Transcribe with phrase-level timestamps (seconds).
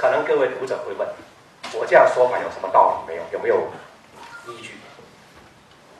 [0.00, 1.06] 可能各位读者会问，
[1.74, 3.22] 我这样说法有什么道理没有？
[3.34, 3.70] 有没有
[4.48, 4.72] 依据？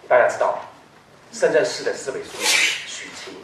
[0.08, 0.58] 大家知道，
[1.30, 3.34] 深圳市的市委书记许晴，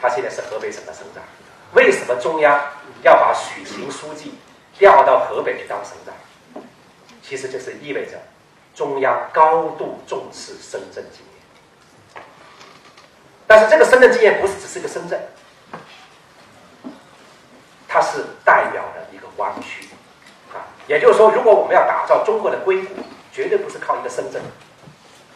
[0.00, 1.24] 他现在是河北省的省长。
[1.72, 2.56] 为什么中央
[3.02, 4.32] 要把许晴书记
[4.78, 6.14] 调到河北去当省长？
[7.20, 8.12] 其实就是意味着
[8.76, 11.20] 中央高度重视深圳经
[12.14, 12.22] 验。
[13.48, 15.20] 但是这个深圳经验不是只是一个深圳，
[17.88, 19.88] 它是代表的一个湾区
[20.54, 20.64] 啊。
[20.86, 22.94] 也就是说，如果我们要打造中国的硅谷，
[23.30, 24.40] 绝对不是靠一个深圳。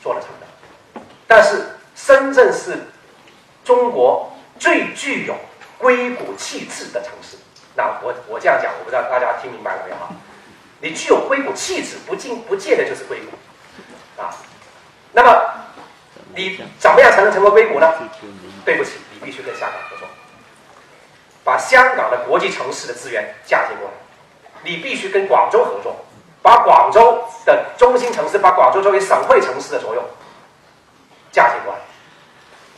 [0.03, 2.79] 做了成的，但是深圳是
[3.65, 5.35] 中国最具有
[5.79, 7.37] 硅谷气质的城市。
[7.75, 10.09] 那我我这样讲，我不知道大家听明白了没有啊？
[10.81, 14.31] 你具有硅谷气质，不进不见得就是硅谷啊。
[15.11, 15.43] 那么
[16.37, 17.93] 你怎么样才能成为硅谷呢？
[18.65, 20.07] 对不起，你必须跟香港合作，
[21.43, 23.95] 把香港的国际城市的资源嫁接过来。
[24.63, 25.97] 你必须跟广州合作。
[26.43, 30.05] 把广州的中心城市，把广州作为省会城市的作用
[31.33, 31.81] 嫁接过来，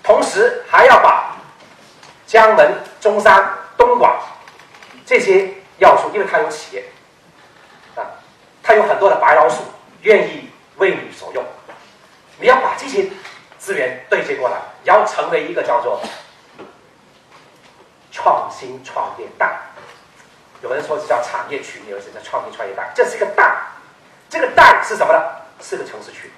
[0.02, 1.36] 同时还要把
[2.26, 4.10] 江门、中山、东莞
[5.04, 6.84] 这些要素，因为它有企业
[7.94, 8.00] 啊，
[8.62, 9.62] 它有很多的白老鼠
[10.00, 11.44] 愿意为你所用，
[12.40, 13.06] 你要把这些
[13.58, 16.00] 资源对接过来，要成为一个叫做
[18.10, 19.58] 创新创业带。
[20.62, 23.56] 有人说是叫产业群，有人说叫创新创业带，这是一个带，
[24.28, 25.20] 这个带是什么呢？
[25.60, 26.30] 是个城市群，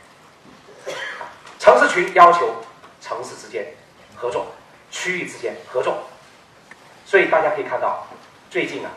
[1.58, 2.56] 城市群要求
[3.00, 3.66] 城市之间
[4.16, 4.46] 合作，
[4.90, 6.04] 区域之间合作，
[7.04, 8.06] 所以大家可以看到，
[8.48, 8.90] 最近啊，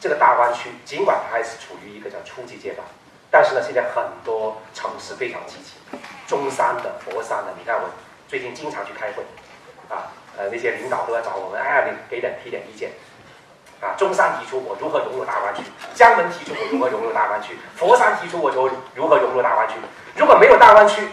[0.00, 2.86] 这个大湾区尽管它还是处于一个叫初级阶段，
[3.30, 7.88] 但是呢，现在很多城市非常积极，中山的、佛山的，你看我
[8.28, 9.24] 最近经常去开会，
[9.88, 12.90] 啊，呃，那些领导都要找我们，哎呀，你给点提点意见。
[13.80, 15.62] 啊，中山提出我如何融入大湾区，
[15.94, 19.74] 江门提出我如何融入大湾区，佛山提出我就如何融入大湾区。
[20.16, 21.08] 如果没有大湾区，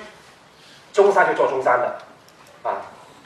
[0.91, 1.97] 中山就做中山的，
[2.63, 2.75] 啊，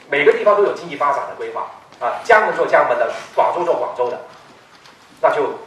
[0.08, 1.66] 每个地方都有经济发展的规划，
[1.98, 4.20] 啊，江门做江门的，广州做广州的，
[5.20, 5.58] 那就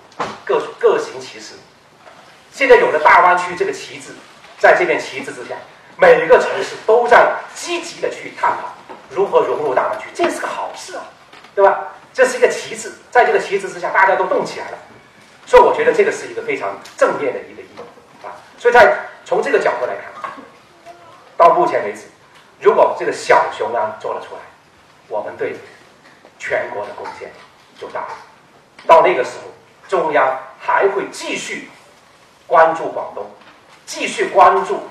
[0.45, 1.55] 各各行其事。
[2.51, 4.11] 现在有了大湾区这个旗帜，
[4.57, 5.55] 在这面旗帜之下，
[5.97, 8.69] 每个城市都在积极的去探讨
[9.09, 11.03] 如何融入大湾区，这是个好事啊，
[11.53, 11.87] 对吧？
[12.15, 14.77] 这是一个旗帜，在这个旗帜之下，大家都动起来了，
[15.45, 18.31] 所以我觉得这个是一个非常正面的一个意义啊。
[18.57, 20.31] 所以在从这个角度来看，
[21.35, 22.03] 到目前为止，
[22.61, 24.39] 如果这个小雄安做了出来，
[25.09, 25.57] 我们对
[26.39, 27.29] 全国的贡献
[27.77, 28.15] 就大了。
[28.87, 29.51] 到那个时候，
[29.89, 31.69] 中央还会继续
[32.47, 33.29] 关注广东，
[33.85, 34.83] 继续关注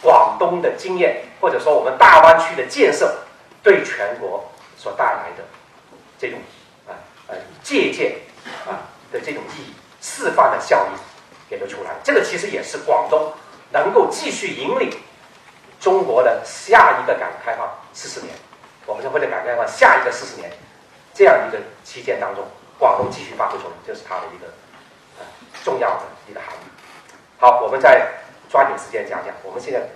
[0.00, 3.18] 广东的经验，或者说我们大湾区的建设
[3.64, 5.42] 对全国所带来的
[6.20, 6.38] 这种。
[7.28, 8.16] 呃，借鉴
[8.66, 10.92] 啊的这种意义，示范的效应
[11.48, 11.90] 给了出来。
[12.02, 13.32] 这个其实也是广东
[13.70, 14.90] 能够继续引领
[15.78, 18.34] 中国的下一个改革开放四十年，
[18.86, 20.50] 我们说为了改革开放下一个四十年
[21.12, 22.44] 这样一个期间当中，
[22.78, 24.46] 广东继续发挥作用，这是它的一个
[25.18, 25.24] 呃
[25.62, 26.68] 重要的一个含义。
[27.38, 28.08] 好，我们再
[28.48, 29.34] 抓紧时间讲讲。
[29.42, 29.86] 我们现在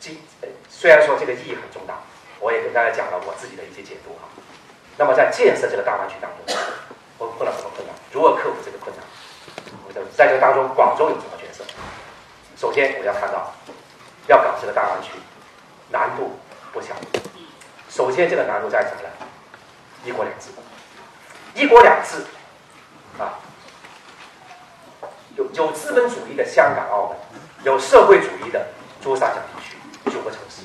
[0.00, 0.20] 今
[0.68, 1.94] 虽然说这个意义很重大，
[2.40, 4.28] 我也跟大家讲了我自己的一些解读哈。
[4.98, 6.56] 那么在建设这个大湾区当中，
[7.18, 7.94] 我们碰到什么困难？
[8.12, 9.04] 如何克服这个困难？
[9.94, 11.62] 在在这个当中，广州有什么角色？
[12.56, 13.52] 首先，我要看到，
[14.26, 15.10] 要搞这个大湾区，
[15.90, 16.38] 难度
[16.72, 16.94] 不小。
[17.90, 19.08] 首先，这个难度在什么呢？
[20.04, 20.48] 一国两制。
[21.54, 22.24] 一国两制，
[23.18, 23.36] 啊，
[25.36, 27.16] 有有资本主义的香港、澳门，
[27.64, 28.66] 有社会主义的
[29.02, 29.76] 珠三角地区
[30.10, 30.62] 九个城市。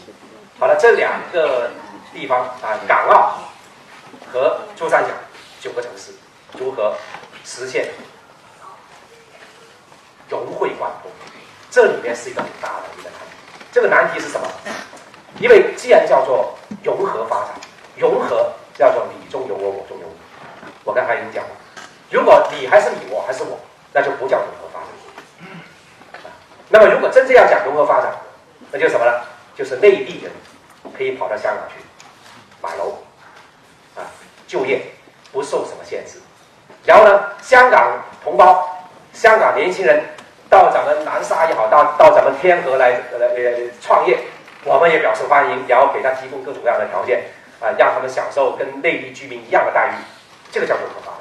[0.58, 1.70] 好了，这两个
[2.14, 3.34] 地方啊，港澳。
[4.32, 5.10] 和珠三角
[5.60, 6.12] 九个城市
[6.58, 6.96] 如何
[7.44, 7.90] 实现
[10.30, 11.12] 融会贯通？
[11.70, 13.36] 这里面是一个很大的一个难题。
[13.72, 14.48] 这个难题是什么？
[15.40, 17.56] 因为既然叫做融合发展，
[17.98, 20.14] 融合叫做你中有我，我中有你。
[20.84, 21.50] 我刚才已经讲了，
[22.10, 23.60] 如果你还是你，我还是我，
[23.94, 24.90] 那就不叫融合发展。
[26.70, 28.16] 那么如果真正要讲融合发展，
[28.72, 29.12] 那就什么呢？
[29.54, 30.32] 就是内地人
[30.98, 31.84] 可以跑到香港去
[32.62, 33.01] 买楼。
[34.52, 34.82] 就业
[35.32, 36.20] 不受什么限制，
[36.84, 38.68] 然后呢，香港同胞、
[39.14, 40.04] 香港年轻人
[40.50, 44.20] 到咱们南沙也好，到到咱们天河来呃呃创业，
[44.66, 47.24] 我们也表示欢迎，然后给他提供各种各样的条件
[47.62, 49.94] 啊，让他们享受跟内地居民一样的待遇，
[50.52, 51.14] 这个叫做合法。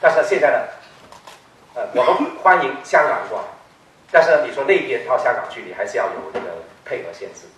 [0.00, 0.58] 但是现在呢，
[1.74, 3.44] 呃，我们欢迎香港过来，
[4.12, 6.46] 但是，你说那边到香港去，你还是要有这个
[6.84, 7.48] 配合限制，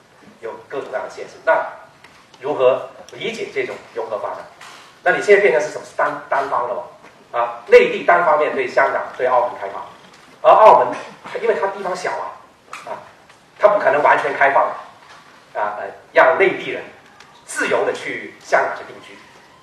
[0.40, 1.34] 有各种各样的限制。
[1.44, 1.66] 那
[2.40, 4.38] 如何理解这种融合发展？
[5.02, 5.84] 那你现在变成是什么？
[5.84, 6.82] 是单单方了吗？
[7.32, 9.82] 啊，内地单方面对香港、对澳门开放，
[10.42, 10.88] 而澳门
[11.40, 12.36] 因为它地方小啊，
[12.86, 12.92] 啊，
[13.58, 14.64] 它不可能完全开放，
[15.54, 16.82] 啊呃，让内地人
[17.46, 19.16] 自由的去香港去定居，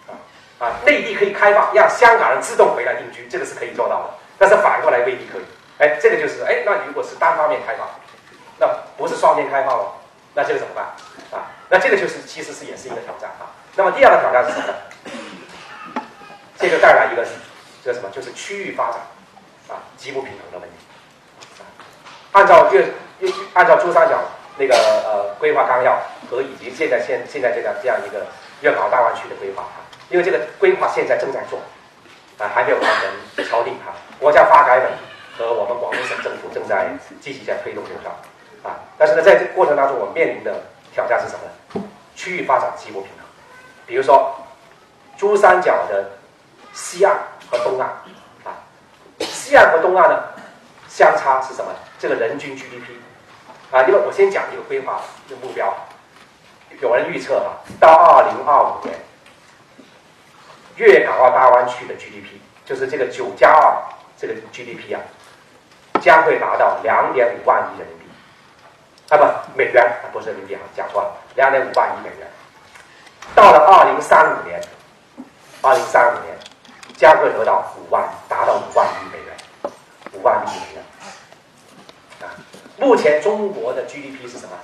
[0.09, 0.17] 啊
[0.65, 4.09] 啊，内地可以开放，让香港人自动回来定居，这个是可以做到的，
[4.39, 5.43] 但是反过来未必可以。
[5.77, 7.87] 哎，这个就是哎，那如果是单方面开放，
[8.57, 9.93] 那不是双边开放了，
[10.33, 10.85] 那这个怎么办？
[11.31, 13.45] 啊，那这个就是其实是也是一个挑战啊。
[13.75, 14.73] 那么第二个挑战是什么呢？
[16.59, 17.25] 这就带来一个。
[17.81, 18.09] 这什么？
[18.11, 18.99] 就是区域发展
[19.69, 20.75] 啊，极不平衡的问题。
[22.33, 22.85] 按照粤
[23.53, 24.19] 按照珠三角
[24.57, 25.97] 那个呃规划纲要
[26.29, 28.27] 和以及现在现现在这个这样一个
[28.59, 29.79] 粤港澳大湾区的规划啊，
[30.09, 31.57] 因为这个规划现在正在做
[32.37, 32.85] 啊，还没有完
[33.35, 33.93] 全敲定哈。
[34.19, 34.91] 国家发改委
[35.37, 36.89] 和我们广东省政府正在
[37.21, 38.09] 积极在推动这个
[38.69, 38.77] 啊。
[38.97, 40.53] 但是呢，在这个过程当中，我们面临的
[40.93, 41.39] 挑战是什么
[41.79, 41.89] 呢？
[42.13, 43.25] 区域发展极不平衡。
[43.87, 44.35] 比如说，
[45.17, 46.11] 珠三角的
[46.79, 47.15] 西岸。
[47.51, 47.87] 和东岸，
[48.45, 48.53] 啊，
[49.17, 50.23] 西岸和东岸呢，
[50.87, 51.71] 相差是什么？
[51.97, 52.91] 这个人均 GDP，
[53.71, 55.75] 啊，因为我先讲一个规划一个目标，
[56.79, 58.95] 有人预测啊，到二零二五年，
[60.75, 62.37] 粤港澳大湾区的 GDP，
[62.67, 63.73] 就是这个九加二
[64.15, 65.01] 这个 GDP 啊，
[65.99, 68.05] 将会达到两点五万亿人民币，
[69.09, 72.27] 啊不，美元，不是人民币啊，讲错了，两点五万亿美元，
[73.33, 74.61] 到了二零三五年，
[75.63, 76.37] 二零三五年。
[76.99, 79.37] 将会得到五万，达到五万亿美元，
[80.11, 80.83] 五万亿美元。
[82.19, 82.35] 啊，
[82.77, 84.57] 目前中国的 GDP 是什么？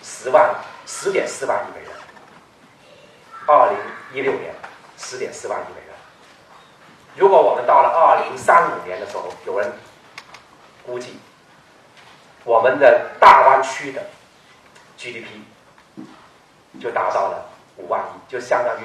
[0.00, 0.54] 十万，
[0.86, 1.90] 十点四万亿美元。
[3.48, 3.76] 二零
[4.12, 4.54] 一六年，
[4.96, 5.94] 十点四万亿美元。
[7.16, 9.72] 如果我们到了二零三五年的时候，有人
[10.86, 11.18] 估计，
[12.44, 14.00] 我们的大湾区的
[14.96, 15.26] GDP
[16.80, 17.44] 就达到了
[17.78, 18.84] 五万亿，就相当于。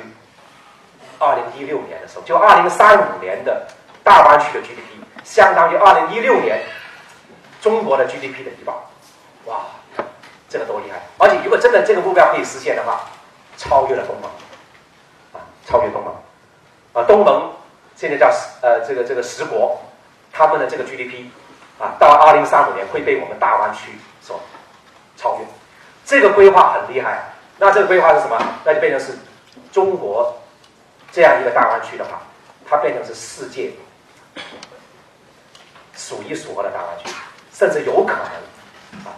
[1.19, 3.68] 二零一六年的时候，就二零三五年的
[4.04, 6.62] 大湾区的 GDP 相当于二零一六年
[7.62, 8.74] 中国的 GDP 的一半，
[9.45, 9.66] 哇，
[10.48, 11.01] 这个多厉害！
[11.18, 13.01] 而且如果真的这个目标可以实现的话，
[13.57, 14.31] 超越了东盟，
[15.33, 16.13] 啊，超越东盟，
[16.94, 17.51] 啊，东盟
[17.95, 18.27] 现在叫
[18.62, 19.77] 呃这个这个十国，
[20.31, 21.25] 他们的这个 GDP
[21.77, 23.92] 啊，到二零三五年会被我们大湾区
[24.22, 24.39] 所
[25.18, 25.45] 超越。
[26.06, 27.25] 这个规划很厉害，
[27.57, 28.42] 那这个规划是什么？
[28.63, 29.18] 那就变成是
[29.72, 30.33] 中国。
[31.12, 32.22] 这样一个大湾区的话，
[32.70, 33.72] 它变成是世界
[35.96, 37.10] 数一数二的大湾区，
[37.52, 39.18] 甚至有可能啊，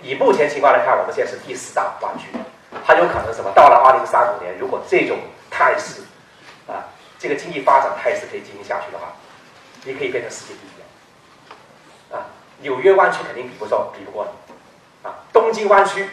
[0.00, 2.28] 以目前情况来看，我们现在是第四大湾区，
[2.86, 3.50] 它有可能什么？
[3.54, 5.18] 到了二零三五年，如果这种
[5.50, 6.02] 态势
[6.66, 6.86] 啊，
[7.18, 9.12] 这个经济发展态势可以进行下去的话，
[9.84, 12.26] 你可以变成世界第一啊！
[12.60, 15.14] 纽约湾区肯定比不上，比不过你啊！
[15.32, 16.08] 东京湾区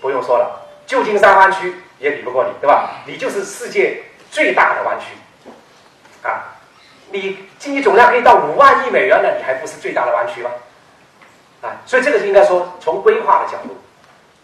[0.00, 1.74] 不用说了，旧金山湾区。
[2.04, 3.00] 也比不过你，对吧？
[3.06, 5.06] 你就是世界最大的湾区，
[6.22, 6.52] 啊，
[7.10, 10.50] 你经济总量可以到五万亿美元了，你还不是最大的湾区吗？
[11.62, 13.74] 啊，所以这个应该说，从规划的角度，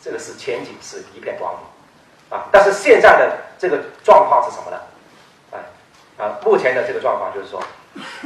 [0.03, 4.81] 这个是前景是一片光明，啊，但是现在的这个状况是什么呢？
[5.53, 7.63] 啊啊，目前的这个状况就是说，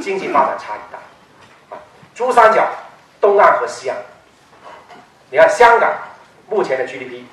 [0.01, 1.81] 经济发展差异大，啊，
[2.13, 2.65] 珠三角
[3.19, 3.97] 东岸和西岸，
[5.29, 5.91] 你看香港
[6.49, 7.25] 目前的 GDP。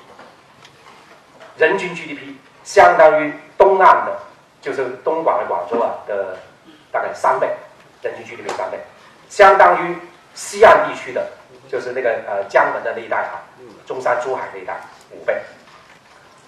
[1.57, 4.17] 人均 GDP 相当于东岸的，
[4.61, 6.37] 就是东莞的广州啊的
[6.91, 7.47] 大概三倍，
[8.01, 8.79] 人均 GDP 三倍，
[9.29, 9.97] 相当于
[10.33, 11.27] 西岸地区的，
[11.69, 13.43] 就是那个呃江门的那一带啊，
[13.85, 14.75] 中山、珠海那一带
[15.11, 15.41] 五倍，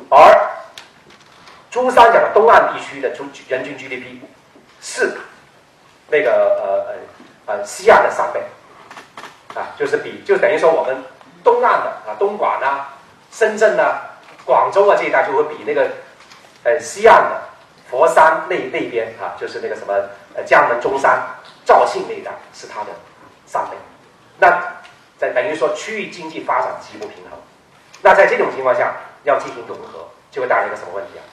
[0.09, 0.50] 而
[1.69, 4.21] 珠三角的东岸地区的中人均 GDP
[4.81, 5.17] 是
[6.07, 8.41] 那个呃呃呃西岸的三倍，
[9.53, 10.97] 啊，就是比就等于说我们
[11.43, 12.88] 东岸的啊东莞呐、
[13.31, 14.01] 深圳呐。
[14.45, 15.89] 广州啊这一带就会比那个，
[16.63, 17.41] 呃西岸的
[17.89, 19.93] 佛山那那边啊，就是那个什么
[20.35, 21.19] 呃江门、中山、
[21.65, 22.91] 肇庆那一带是它的
[23.45, 23.75] 三倍，
[24.37, 24.49] 那
[25.17, 27.39] 在等于说区域经济发展极不平衡，
[28.01, 31.23] 那在这种情况下要进行融合，就会带来一个什么问题啊？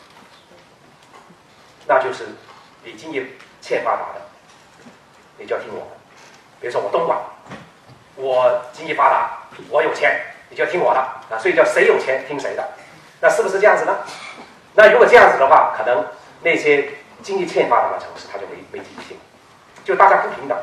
[1.86, 2.26] 那就是
[2.84, 4.20] 你经济欠发达的，
[5.36, 5.96] 你就要听我的，
[6.60, 7.18] 比如说我东莞，
[8.16, 9.38] 我经济发达，
[9.68, 12.66] 我有钱，你就要听我的啊，所以叫谁有钱听谁的。
[13.22, 13.96] 那是不是这样子呢？
[14.74, 16.04] 那如果这样子的话，可能
[16.42, 16.90] 那些
[17.22, 19.16] 经济欠发达的城市，它就没没积极性，
[19.84, 20.58] 就大家不平等，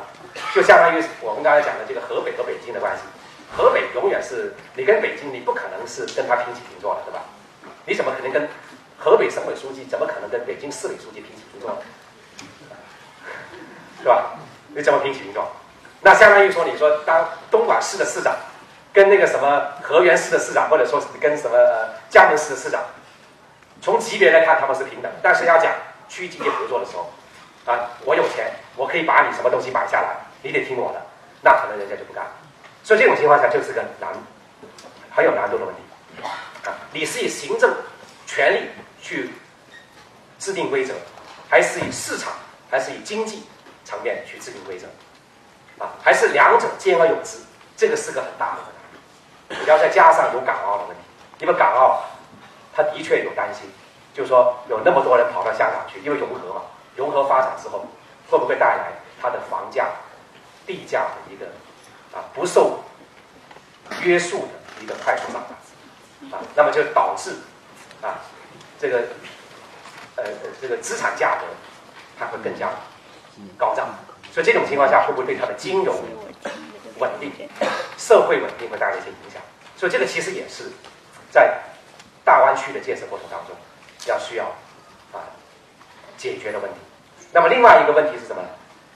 [0.54, 3.04] 就相当于我们刚才讲的这个河北和北京的关系。
[3.56, 7.22] 河北永远是你跟北京，你不可能是跟他平起平坐的，对吧？
[7.86, 8.50] 你怎么可能跟
[8.98, 11.78] 河北省委书记，怎么可能跟北京市委书记平起平坐呢？
[14.01, 14.34] 是吧？
[14.75, 15.48] 你怎么平起平坐？
[16.01, 18.36] 那相当于说，你说当东莞市的市长。
[18.92, 22.84] 跟那个什么河源市的市长，或者说跟什么呃江门市的市长，
[23.82, 25.72] 从级别来看他们是平等，但是要讲
[26.08, 27.12] 区域经济合作的时候，
[27.72, 31.01] 啊，我有钱，我可以把你什么东西买下来，你得听我的，
[31.42, 32.25] 那可能人家就不干。
[32.84, 34.10] 所以这种情况下就是个难，
[35.12, 35.82] 很有难度的问题。
[36.66, 37.74] 啊，你是以行政
[38.25, 38.70] 权力
[39.01, 39.30] 去
[40.39, 40.94] 制定规则，
[41.50, 42.34] 还是以市场，
[42.72, 43.48] 还是以经济
[43.86, 44.88] 层面去制定规则？
[45.84, 47.38] 啊，还是两者兼而有之？
[47.78, 49.62] 这个是个很大的问题。
[49.63, 51.01] 你要再加上有港澳的问题，
[51.39, 52.03] 因为港澳
[52.75, 53.69] 他的确有担心，
[54.13, 56.62] 就是说有那么多人跑到香港去，因为融合嘛，
[56.96, 57.86] 融合发展之后
[58.29, 58.91] 会不会带来
[59.22, 59.88] 它的房价、
[60.65, 61.46] 地价的一个
[62.13, 62.79] 啊不受
[64.01, 66.38] 约束的一个快速上涨？
[66.38, 67.31] 啊，那么就导致
[68.01, 68.19] 啊，
[68.77, 69.00] 这个
[70.17, 70.25] 呃
[70.62, 71.46] 这个资产价格
[72.19, 72.69] 它会更加
[73.58, 73.88] 高涨，
[74.31, 75.96] 所以这种情况下会不会对它的金融
[76.98, 77.31] 稳定、
[77.98, 79.41] 社会稳定会带来一些影响？
[79.77, 80.65] 所以这个其实也是
[81.32, 81.58] 在
[82.24, 83.56] 大湾区的建设过程当中
[84.08, 84.46] 要需要
[85.12, 85.24] 啊
[86.18, 86.78] 解决的问题。
[87.32, 88.48] 那么另外一个问题是什么呢？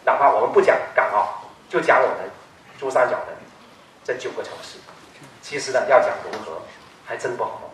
[0.05, 2.29] 哪怕我们不讲港澳，就讲我们
[2.79, 3.27] 珠三角的
[4.03, 4.77] 这九个城市，
[5.41, 6.61] 其实呢要讲融合。
[7.05, 7.69] 还真不好弄，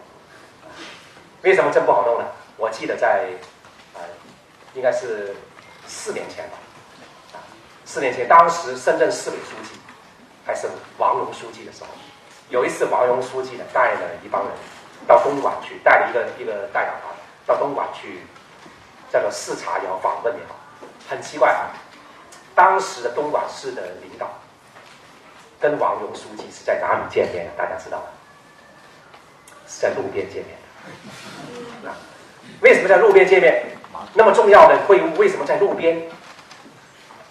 [1.43, 2.25] 为什么真不好弄呢？
[2.57, 3.29] 我记得在，
[3.93, 4.01] 呃，
[4.73, 5.35] 应该是
[5.85, 6.57] 四年前吧，
[7.33, 7.37] 啊，
[7.85, 9.79] 四年前，当时深圳市委书记
[10.47, 11.89] 还是王荣书记的时候，
[12.49, 14.51] 有一次王荣书记呢带了一帮人
[15.07, 17.15] 到东莞去，带了一个一个代表团
[17.45, 18.21] 到东莞去，
[19.11, 20.55] 叫做视察也好，访问也好，
[21.07, 21.69] 很奇怪啊，
[22.53, 24.27] 当时的东莞市的领导
[25.59, 27.51] 跟王荣书记是在哪里见面的？
[27.57, 28.05] 大家知道吗？
[29.67, 30.57] 是在路边见面
[31.83, 31.95] 的，啊，
[32.61, 33.65] 为什么在路边见面？
[34.13, 36.01] 那么重要的会晤为什么在路边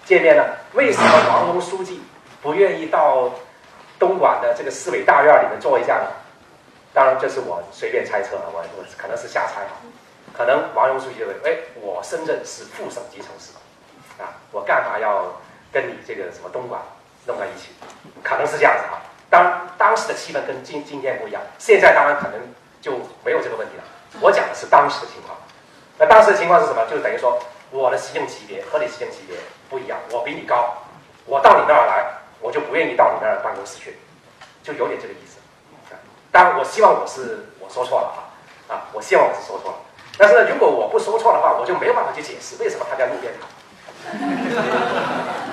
[0.05, 0.45] 见面呢？
[0.75, 2.01] 为什么王荣书记
[2.41, 3.31] 不愿意到
[3.99, 6.07] 东莞的这个市委大院里面坐一下呢？
[6.95, 9.76] 当然这是我随便猜测啊，我我可能是瞎猜啊。
[10.37, 13.52] 可能王荣书记认为，哎，我深圳是副省级城市，
[14.23, 15.25] 啊，我干嘛要
[15.73, 16.81] 跟你这个什么东莞
[17.26, 17.71] 弄在一起？
[18.23, 19.02] 可能是这样子啊。
[19.28, 22.40] 当当时的气氛跟今今天不一样，现在当然可能
[22.81, 22.93] 就
[23.25, 23.85] 没有这个问题了。
[24.21, 25.37] 我讲的是当时的情况。
[25.99, 26.87] 那当时的情况是什么？
[26.87, 27.38] 就是等于说，
[27.71, 29.37] 我的习政级别和你习政级别
[29.69, 30.75] 不一样，我比你高，
[31.26, 32.07] 我到你那儿来，
[32.40, 33.97] 我就不愿意到你那儿办公室去，
[34.62, 35.38] 就有点这个意思。
[36.30, 38.07] 当然，我希望我是我说错了
[38.68, 38.85] 啊啊！
[38.92, 39.78] 我希望我是说错了。
[40.16, 43.49] 但是，如果我不说错的话，我就没有办法去解释为什么他在路边谈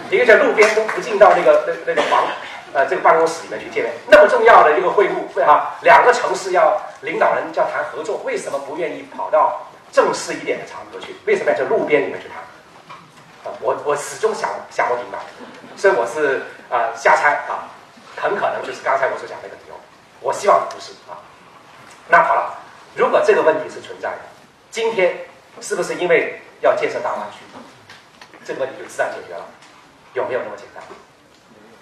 [0.09, 2.25] 一个在路边都不进到那个那那个房。
[2.73, 11.15] 呃，这个办公室里面去见面，那么重要的一个会晤，对哈，两个城市要领导人要谈合作，为什么不愿意跑到正式一点的场合去？
[11.25, 12.39] 为什么要在路边里面去谈？
[13.45, 15.19] 啊，我我始终想想不明白，
[15.75, 17.69] 所以我是啊瞎猜啊，
[18.15, 19.75] 很可能就是刚才我所讲那个理由，
[20.21, 21.19] 我希望不是啊。
[22.07, 22.57] 那好了，
[22.95, 24.19] 如果这个问题是存在的，
[24.71, 25.17] 今天
[25.61, 27.39] 是不是因为要建设大湾区，
[28.45, 29.45] 这个问题就自然解决了？
[30.13, 30.83] 有没有那么简单？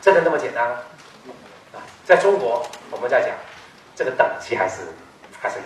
[0.01, 0.77] 真的那么简单吗？
[1.73, 3.29] 啊，在中国，我们在讲
[3.95, 4.81] 这个等级还是
[5.39, 5.57] 还是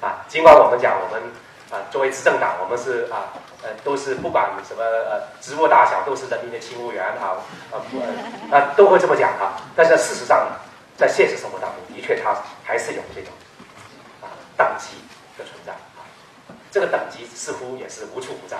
[0.00, 0.24] 啊。
[0.28, 1.22] 尽管我们讲我们
[1.70, 7.38] 啊，作为执政党，我们是啊呃，都是不管什么呃职务大小，都是人民的勤务员啊
[7.72, 9.60] 啊不啊都会这么讲啊。
[9.74, 10.46] 但是事实上，
[10.96, 13.32] 在现实生活当中，的确它还是有这种
[14.22, 14.98] 啊等级
[15.36, 16.06] 的存在啊。
[16.70, 18.56] 这个等级似乎也是无处不在。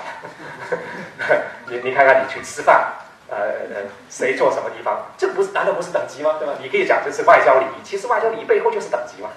[1.67, 2.93] 你你看看，你去吃饭。
[3.31, 5.05] 呃呃，谁坐什么地方？
[5.19, 6.37] 这不是难道不是等级吗？
[6.39, 6.55] 对吧？
[6.63, 9.29] 你可以讲这是外交礼仪，其实外交礼仪背后就是等级嘛。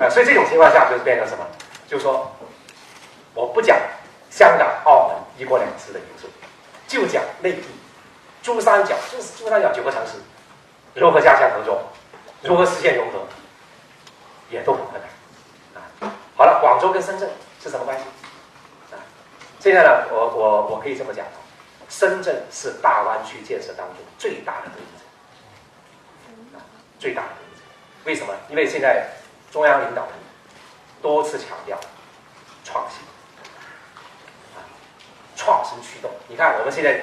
[0.00, 1.46] 啊所以这种情况下就是变成什么？
[1.86, 2.28] 就是说，
[3.40, 3.80] 我不讲
[4.28, 6.28] 香港、澳门一国两制的因素，
[6.86, 7.62] 就讲内地
[8.42, 10.12] 珠三角，就是珠三角九个城市
[10.94, 11.80] 如何加强合作，
[12.42, 13.20] 如何实现融合，
[14.50, 15.80] 也都很困难。
[15.80, 17.30] 啊，好了，广州跟深圳
[17.62, 18.04] 是什么关系？
[18.92, 19.00] 啊，
[19.58, 21.24] 现在呢，我我我可以这么讲。
[21.88, 24.70] 深圳是大湾区建设当中最大的，
[26.98, 27.28] 最大的。
[28.04, 28.34] 为什么？
[28.50, 29.08] 因为现在
[29.50, 30.12] 中央领导人
[31.02, 31.78] 多次强调
[32.64, 33.00] 创新，
[35.40, 36.10] 创新驱动。
[36.28, 37.00] 你看，我们现在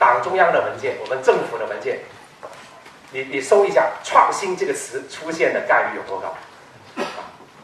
[0.00, 2.00] 党中央的文件，我们政府的文件，
[3.12, 6.34] 你你搜一下“创新”这个词出现的概率有多高？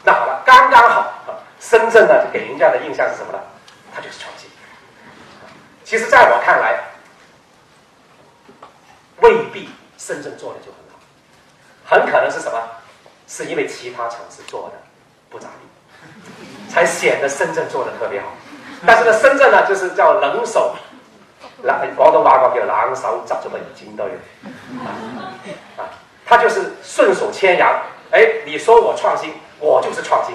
[0.05, 1.13] 那好了，刚刚好，
[1.59, 3.41] 深圳呢给人家的印象是什么呢？
[3.93, 4.49] 它就是创新。
[5.83, 6.79] 其实，在我看来，
[9.21, 9.69] 未必
[9.99, 10.97] 深圳做的就很好，
[11.85, 12.63] 很可能是什么？
[13.27, 14.77] 是因为其他城市做的
[15.29, 18.29] 不咋地，才显得深圳做的特别好。
[18.85, 20.75] 但是呢，深圳呢，就是叫冷手，
[21.63, 24.11] 狼广东话讲叫狼手抓住个已经都有，
[25.77, 25.89] 啊，
[26.27, 27.81] 他就是顺手牵羊。
[28.11, 30.35] 哎，你说我创新，我就是创新，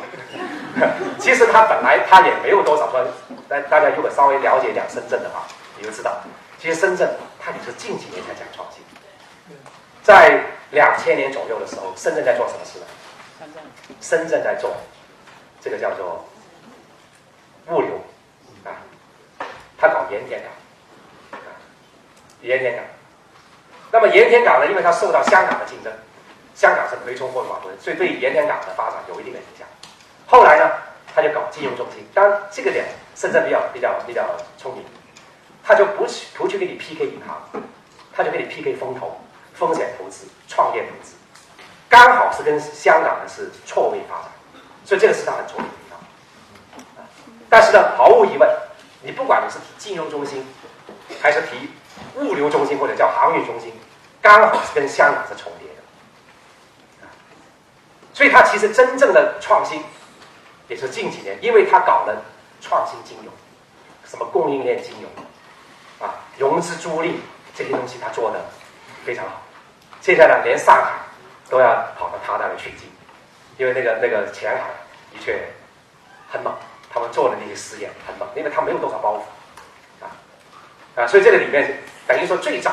[1.20, 3.06] 其实他本来他也没有多少说，
[3.48, 5.44] 大大家如果稍微了解一点深圳的话，
[5.78, 6.12] 你就知道，
[6.60, 8.84] 其实深圳它也是近几年才讲创新。
[10.04, 12.86] 在两千年左右的时候，深圳在做什么事呢？
[13.40, 13.64] 深圳，
[14.02, 14.76] 深圳在做
[15.62, 16.26] 这个叫做
[17.68, 17.96] 物流。
[17.96, 18.11] 啊，
[19.82, 21.40] 他搞盐田港，
[22.44, 22.86] 盐田港。
[23.92, 25.92] 那么盐田港呢，因为它受到香港的竞争，
[26.54, 29.68] 香港是葵涌货运所以对盐田港的发展有一定的影响。
[30.28, 30.70] 后来呢，
[31.14, 32.08] 他就搞金融中心。
[32.14, 32.86] 当然，这个点
[33.16, 34.24] 深圳比较比较比较
[34.56, 34.86] 聪明，
[35.64, 37.42] 他就不去不去给你 PK 银行，
[38.16, 39.20] 他就给你 PK 风投、
[39.56, 41.16] 风险投资、创业投资，
[41.90, 44.30] 刚好是跟香港的是错位发展，
[44.86, 46.00] 所以这个是他很聪明的地方。
[47.50, 48.50] 但是呢，毫无疑问，
[49.02, 50.46] 你不管你是提金融中心，
[51.22, 51.70] 还是提
[52.16, 53.74] 物流中心或者叫航运中心，
[54.22, 57.08] 刚好是跟香港是重叠的。
[58.14, 59.84] 所以，他其实真正的创新。
[60.68, 62.24] 也是近几年，因为他搞了
[62.62, 63.34] 创新金融，
[64.06, 67.16] 什么供应链金融，啊，融资租赁
[67.54, 68.40] 这些东西，他做的
[69.04, 69.42] 非常好。
[70.00, 70.94] 现在呢，连上海
[71.50, 72.90] 都要跑到他那里取经，
[73.58, 74.70] 因为那个那个前海
[75.12, 75.46] 的确
[76.32, 76.56] 很猛，
[76.94, 80.12] 他们做的那些实验很棒，因为他没有多少包袱，啊
[80.96, 82.72] 啊，所以这个里面等于说最早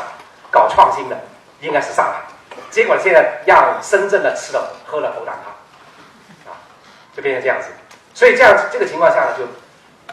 [0.50, 1.16] 搞创新的
[1.60, 2.22] 应该是上海，
[2.70, 6.58] 结果现在让深圳的吃了喝了头啖汤，啊，
[7.14, 7.68] 就变成这样子。
[8.14, 9.44] 所以这样这个情况下呢，就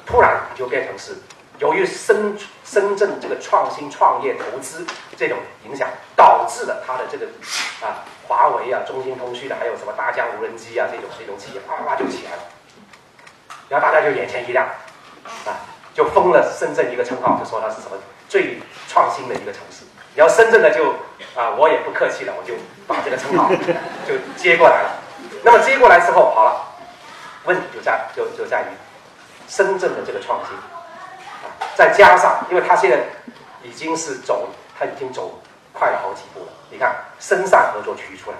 [0.06, 1.18] 突然就变成是
[1.58, 4.86] 由于深深圳这个创新创业投资
[5.18, 7.26] 这种影响，导致了它的这个
[7.82, 12.44] 啊华为啊、中兴通讯的，还有什么大疆无人机啊这种这种企业哗哗就起来了，
[13.70, 14.66] 然后大家就眼前一亮
[15.46, 15.54] 啊，
[15.94, 17.98] 就封了深圳一个称号，就说它是什么
[18.30, 19.84] 最创新的一个城市。
[20.16, 20.92] 然后深圳呢就
[21.36, 22.54] 啊我也不客气了，我就
[22.88, 23.50] 把这个称号
[24.08, 24.92] 就接过来了。
[25.44, 26.62] 那么接过来之后，好了。
[27.46, 28.66] 问题就在就就在于
[29.48, 32.98] 深圳的这个创新啊，再加上，因为它现在
[33.62, 35.40] 已经是走，它已经走
[35.72, 36.48] 快了好几步了。
[36.72, 38.38] 你看深汕合作区出来，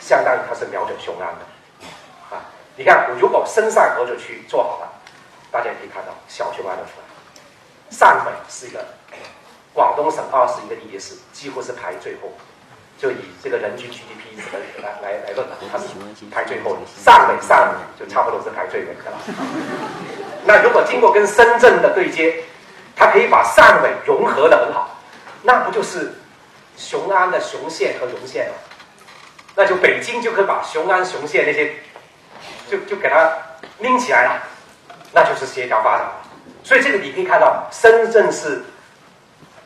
[0.00, 1.49] 相当于它是瞄准雄安的啊。
[2.80, 4.90] 你看，如果深汕合作区做好了，
[5.50, 7.04] 大家可以看到小熊猫的出来。
[7.92, 8.82] 汕尾是一个
[9.74, 12.32] 广东省二十一个地级市，几乎是排最后。
[12.96, 15.84] 就以这个人均 GDP 怎么来来来论，它是
[16.30, 19.18] 排最后的，汕尾、汕尾就差不多是排最尾的了。
[20.46, 22.42] 那如果经过跟深圳的对接，
[22.96, 24.96] 它可以把汕尾融合的很好，
[25.42, 26.14] 那不就是
[26.78, 28.54] 雄安的雄县和荣县吗？
[29.54, 31.74] 那就北京就可以把雄安雄县那些
[32.70, 33.36] 就就给它
[33.80, 34.42] 拎起来了，
[35.12, 36.06] 那就是协调发展。
[36.62, 38.62] 所以这个你可以看到，深圳是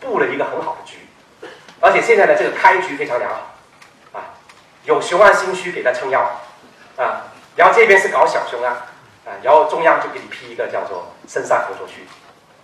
[0.01, 0.97] 布了一个很好的局。
[1.81, 4.25] 而且现在的这个开局非常良好，啊，
[4.85, 6.23] 有雄安新区给他撑腰，
[6.97, 12.07] 啊，然后这边是搞小雄安，啊，然后中央就给你批一个叫做深汕合作区，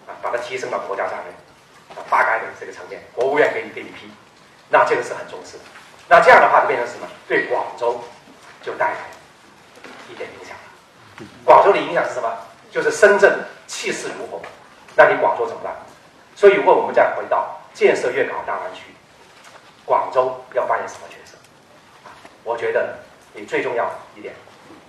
[0.07, 4.11] 啊，把它提升到国家战略，啊，发改委这个层面，国务院给你给你批，
[4.70, 5.64] 那这个是很重视的。
[6.09, 7.07] 那这样的话就变成什么？
[7.29, 8.03] 对广州
[8.62, 8.96] 就带来
[10.11, 10.57] 一点影响。
[11.44, 12.29] 广州的影响是什么？
[12.70, 14.40] 就是深圳气势如虹，
[14.96, 15.75] 那你广州怎么办？
[16.35, 18.83] 所以如果我们再回到建设粤港澳大湾区。
[19.87, 21.37] 广州要扮演什么角色？
[22.44, 22.96] 我觉得
[23.35, 24.33] 你最重要一点，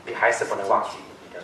[0.06, 0.90] 你还是不能忘记
[1.24, 1.44] 你的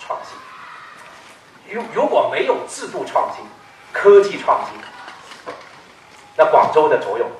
[0.00, 1.76] 创新。
[1.76, 3.44] 如如果没有制度创新、
[3.92, 5.54] 科技创新，
[6.36, 7.30] 那广州的作用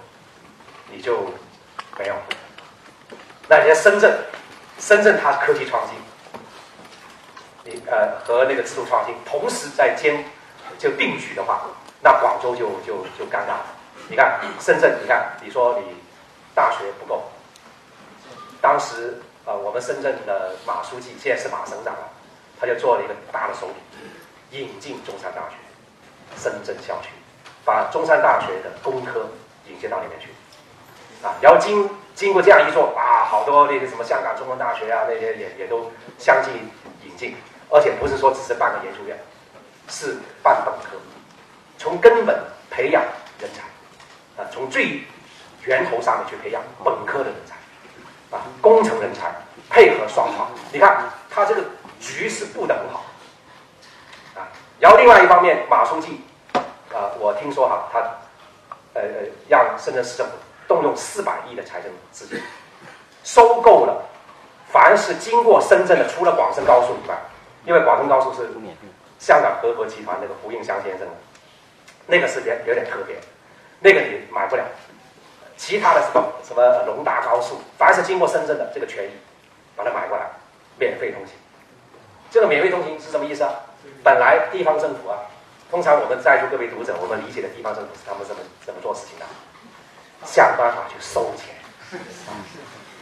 [0.88, 1.24] 你就
[1.98, 2.14] 没有。
[3.48, 4.16] 那你在深圳，
[4.84, 5.96] 深圳它科技创新，
[7.62, 10.24] 你呃和那个制度创新同时在兼
[10.76, 11.62] 就并举的话，
[12.02, 13.66] 那广州就就就尴尬了。
[14.08, 15.94] 你看深圳，你看你说你
[16.52, 17.22] 大学不够，
[18.60, 22.08] 当时啊，我们深圳的马书记现在是马省长了，
[22.60, 25.54] 他就做了一个大的手笔，引进中山大学
[26.36, 27.10] 深圳校区，
[27.64, 29.28] 把中山大学的工科
[29.68, 30.26] 引进到里面去，
[31.24, 36.50] 啊，然后经经过这样一做啊，好多那些什么香港中文大学啊那些也也都相继
[37.04, 37.36] 引进，
[37.70, 39.18] 而且不是说只是办个研究院，
[39.88, 40.96] 是办本科，
[41.78, 42.38] 从根本
[42.70, 43.02] 培养
[43.38, 43.62] 人才。
[44.34, 45.02] 啊，从最
[45.64, 47.54] 源头上面去培养本科的人才，
[48.34, 49.30] 啊，工程人才
[49.68, 51.62] 配合双创，你看他这个
[52.00, 53.04] 局是布的很好，
[54.34, 54.48] 啊，
[54.80, 56.22] 然后另外一方面，马书记，
[56.54, 57.98] 啊，我听说哈，他，
[58.94, 59.08] 呃呃，
[59.50, 60.32] 让深圳市政府
[60.66, 62.40] 动用四百亿的财政资金，
[63.24, 64.02] 收购了
[64.70, 67.16] 凡是经过深圳的，除了广深高速以外，
[67.64, 68.48] 因为广深高速是
[69.18, 71.12] 香港合和集团那个胡应湘先生的，
[72.06, 73.16] 那个是有有点特别。
[73.80, 74.64] 那个你买不了，
[75.56, 79.10] 其他的什么什么龙达高速，凡是经过深圳的这个权益，
[79.76, 80.26] 把它买过来，
[80.78, 81.34] 免费通行，
[82.30, 83.52] 这个免费通行是什么意思啊？
[84.02, 85.18] 本来地方政府啊，
[85.70, 89.26] 通常我们在座各位读者，我们理解的地方政府是他们怎么怎么做事情的？
[90.24, 92.00] 想办法去收钱，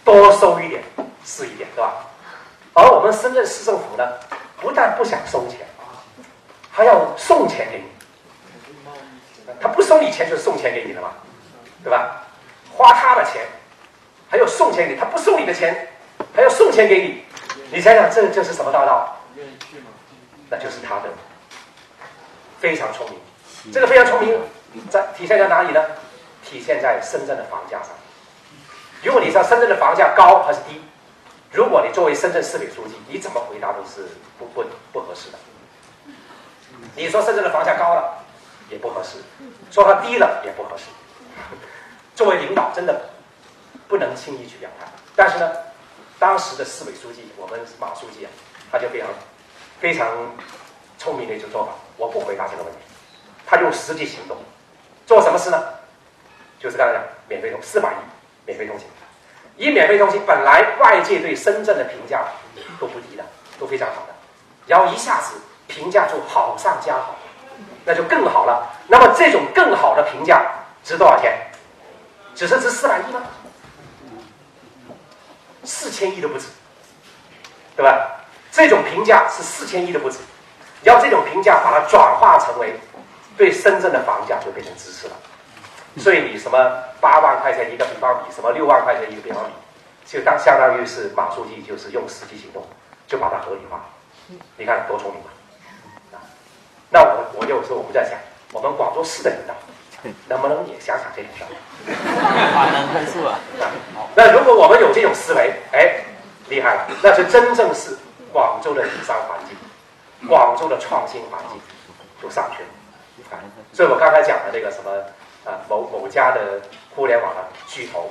[0.04, 0.82] 多收一点
[1.24, 2.06] 是一点，对吧？
[2.72, 4.04] 而我们深圳市政府呢，
[4.60, 5.60] 不但不想收钱，
[6.70, 7.84] 还要送钱给你。
[9.60, 11.10] 他不收你钱就是送钱给你了嘛，
[11.82, 12.22] 对吧？
[12.72, 13.42] 花他的钱，
[14.30, 15.88] 还要送钱给你，他不收你的钱，
[16.34, 17.24] 还要送钱给你，
[17.70, 19.16] 你想想这就是什么大道？
[20.48, 21.10] 那就是他的
[22.58, 23.18] 非常聪明。
[23.72, 24.40] 这个非常聪明
[24.88, 25.84] 在体现在哪里呢？
[26.50, 27.90] 体现在深圳的房价上。
[29.04, 30.82] 如果你知道深圳的房价高还是低，
[31.52, 35.38] 如果你作为深圳市委书记，你怎么回答都是不不不合适的。
[36.96, 38.18] 你说深圳的房价高了
[38.68, 39.18] 也不合适，
[39.70, 40.86] 说它低了也不合适。
[42.16, 43.00] 作为领导，真的
[43.86, 44.86] 不能轻易去表态。
[45.14, 45.52] 但是呢，
[46.18, 48.30] 当时的市委书记，我们马书记啊，
[48.72, 49.08] 他就非常
[49.80, 50.08] 非常
[50.98, 52.78] 聪明的一种做法，我不回答这个问题，
[53.46, 54.36] 他用实际行动
[55.06, 55.62] 做什么事呢？
[56.60, 57.96] 就是刚才讲免费通四百亿
[58.44, 58.86] 免费通行，
[59.56, 62.22] 以免费通行本来外界对深圳的评价
[62.78, 63.24] 都不低的，
[63.58, 64.14] 都非常好的，
[64.66, 67.16] 然后一下子评价就好上加好，
[67.84, 68.70] 那就更好了。
[68.88, 70.44] 那么这种更好的评价
[70.84, 71.32] 值多少钱？
[72.34, 73.22] 只是值四百亿吗？
[75.64, 76.46] 四千亿都不止，
[77.76, 78.20] 对吧？
[78.52, 80.18] 这种评价是四千亿都不止，
[80.82, 82.78] 要这种评价把它转化成为
[83.36, 85.14] 对深圳的房价就变成支持了。
[85.98, 86.56] 所以你什么
[87.00, 89.50] 八万块钱一个平方米，什么六万块钱一个平方米，
[90.06, 92.64] 就当相当于是马书记就是用实际行动
[93.08, 93.84] 就把它合理化。
[94.56, 95.20] 你看多聪明
[96.12, 96.22] 啊！
[96.90, 98.16] 那我我就说我们在想，
[98.52, 99.54] 我们广州市的领导
[100.28, 101.50] 能不能也想想这种事儿？
[102.54, 103.38] 华能快速啊！
[104.14, 106.04] 那如果我们有这种思维，哎，
[106.48, 107.98] 厉害了，那是真正是
[108.32, 111.60] 广州的营商环境，广州的创新环境
[112.22, 112.68] 就上去了。
[113.72, 114.90] 所以我刚才讲的那个什么。
[115.44, 116.60] 啊，某某家的
[116.94, 118.10] 互联网的巨头，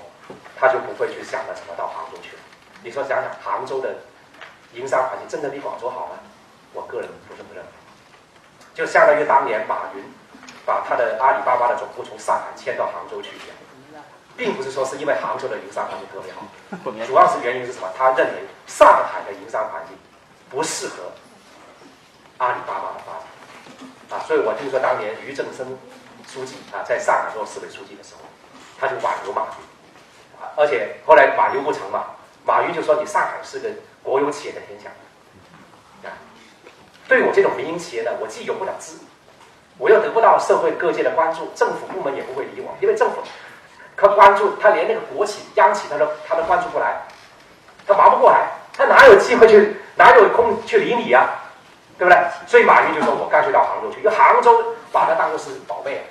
[0.57, 2.41] 他就不会去想着怎么到杭州去了。
[2.83, 3.95] 你说想想，杭州的
[4.73, 6.19] 营商环境真的比广州好吗？
[6.73, 7.69] 我个人不这么认为。
[8.73, 10.03] 就相当于当年马云
[10.65, 14.03] 把他的阿里巴巴的总部从上海迁到杭州去一样，
[14.37, 16.43] 并不是说是因为杭州的营商环境特别好，
[17.05, 17.89] 主要是原因是什么？
[17.97, 19.97] 他认为上海的营商环境
[20.49, 21.11] 不适合
[22.37, 23.23] 阿里巴巴的发展。
[24.09, 25.77] 啊，所以我听说当年俞正声。
[26.27, 28.21] 书记啊，在上海做市委书记的时候，
[28.79, 32.05] 他就挽留马云，啊，而且后来挽留不成嘛，
[32.45, 33.69] 马云就说：“你上海是个
[34.03, 34.91] 国有企业的天下，
[36.07, 36.13] 啊，
[37.07, 38.99] 对我这种民营企业呢，我既有不了资，
[39.79, 43.23] 我又得不到社会各界的关注，政府部门也不会理我，因为政府
[43.97, 47.01] 他关注他连那个国企、央企他都他都关注不来，
[47.87, 51.27] 他忙不过来，他哪有机会去，哪有空去理你呀，
[51.99, 52.17] 对不对？
[52.47, 56.01] 所以马云就说我干脆到杭州去，因为杭州把他当做是宝贝。”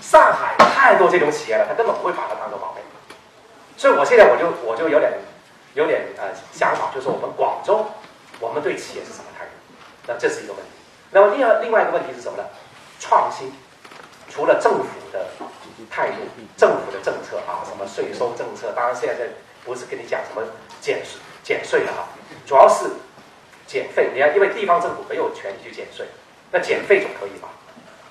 [0.00, 2.80] 上海太多这种企业了，他根本不会把它当做宝贝。
[3.76, 5.12] 所以我现在我就我就有点
[5.74, 7.84] 有点呃想法，就是我们广州，
[8.38, 9.50] 我们对企业是什么态度？
[10.06, 10.70] 那这是一个问题。
[11.10, 12.44] 那么另外另外一个问题是什么呢？
[13.00, 13.52] 创新，
[14.30, 15.26] 除了政府的
[15.90, 16.16] 态度、
[16.56, 19.26] 政府的政策啊，什么税收政策，当然现在
[19.64, 20.46] 不是跟你讲什么
[20.80, 22.06] 减税减税的哈，
[22.46, 22.84] 主要是
[23.68, 24.10] 减费。
[24.12, 26.04] 你要，因为地方政府没有权利去减税，
[26.50, 27.48] 那减费总可以吧？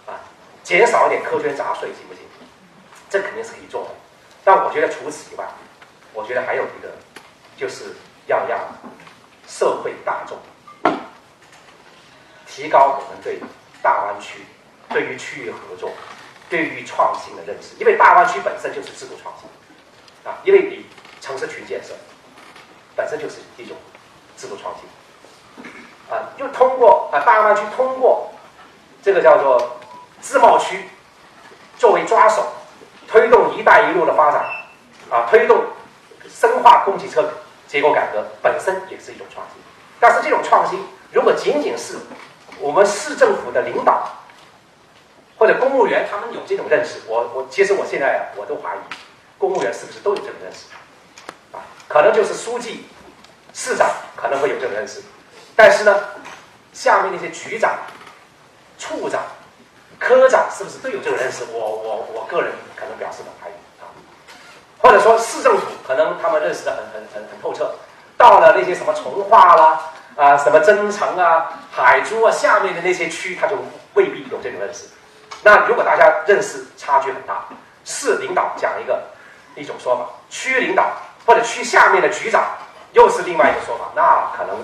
[0.05, 0.23] 啊
[0.63, 2.23] 减少一点苛捐杂税行不行？
[3.09, 3.89] 这肯定是可以做的。
[4.43, 5.45] 但我觉得除此以外，
[6.13, 6.89] 我觉得还有一个，
[7.57, 7.95] 就是
[8.27, 8.59] 要让
[9.47, 10.37] 社会大众
[12.45, 13.39] 提高我们对
[13.81, 14.41] 大湾区、
[14.89, 15.91] 对于区域合作、
[16.49, 17.75] 对于创新的认识。
[17.79, 19.49] 因为大湾区本身就是制度创新
[20.29, 20.85] 啊，因为你
[21.21, 21.93] 城市群建设
[22.95, 23.77] 本身就是一种
[24.35, 25.63] 制度创新
[26.09, 26.47] 啊，就
[27.17, 28.31] 啊大湾区通过
[29.01, 29.73] 这个叫做。
[30.19, 30.89] 自贸区
[31.77, 32.43] 作为抓手，
[33.07, 34.43] 推动“一带一路”的发展，
[35.11, 35.63] 啊，推动
[36.27, 37.23] 深化供给侧
[37.67, 39.61] 结构改革，本身也是一种创新。
[39.99, 41.97] 但是这种创新，如果仅仅是
[42.59, 44.09] 我们市政府的领导
[45.37, 48.79] 或者公务员他们有这种认识，我我其实我现在我都怀疑，
[49.37, 50.65] 公务员是不是都有这种认识？
[51.55, 52.87] 啊，可能就是书记、
[53.53, 55.03] 市长可能会有这种认识，
[55.55, 55.95] 但是呢，
[56.77, 57.73] 下面那些局长、
[58.77, 59.19] 处长。
[59.97, 61.43] 科长是不是都有这个认识？
[61.51, 63.89] 我我我个人可能表示的怀疑啊，
[64.77, 67.73] 或者说市政府可能他们认识的很很很很透彻，
[68.15, 69.81] 到了那些什么从化啦
[70.15, 73.57] 啊，什么增城啊、海珠啊下面的那些区，他就
[73.95, 74.85] 未必有这种认识。
[75.41, 77.45] 那如果大家认识差距很大，
[77.83, 79.01] 市领导讲一个
[79.55, 80.93] 一种说法，区领导
[81.25, 82.43] 或者区下面的局长
[82.93, 84.63] 又是另外一个说法，那可能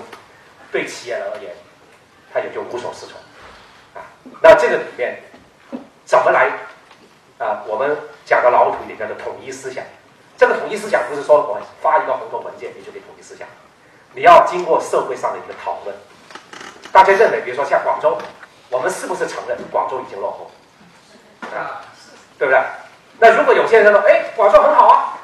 [0.70, 1.52] 对企业而言，
[2.34, 3.16] 他也就无所适从
[3.94, 4.02] 啊。
[4.42, 5.22] 那这个里面
[6.04, 6.50] 怎么来
[7.38, 7.62] 啊？
[7.68, 9.84] 我们讲的老土一点叫做统一思想。
[10.36, 13.46] 这个统一思想不是说我发一个红头文件你就可以统一思想，
[14.14, 15.94] 你要经过社会上的一个讨论。
[16.90, 18.18] 大家认为，比如说像广州，
[18.68, 20.50] 我们是不是承认广州已经落后？
[21.56, 21.80] 啊，
[22.36, 22.60] 对不对？
[23.20, 25.18] 那如果有些人说，哎，广州很好啊，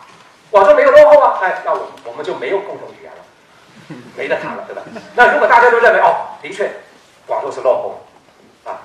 [0.51, 4.83] 广州没有落后啊，哎，那我我们就没有共同语言了，没得谈了，对吧？
[5.16, 6.70] 那如果大家都认为，哦，的确，
[7.26, 8.00] 广州是落后，
[8.64, 8.78] 啊，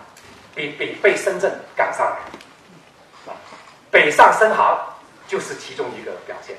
[0.53, 3.35] 比比被深圳赶上来，啊，
[3.89, 4.77] 北上深航
[5.27, 6.55] 就是其中一个表现。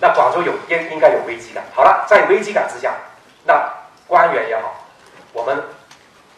[0.00, 1.64] 那广州有应应该有危机感。
[1.74, 2.94] 好了，在危机感之下，
[3.44, 3.72] 那
[4.06, 4.74] 官员也好，
[5.32, 5.62] 我们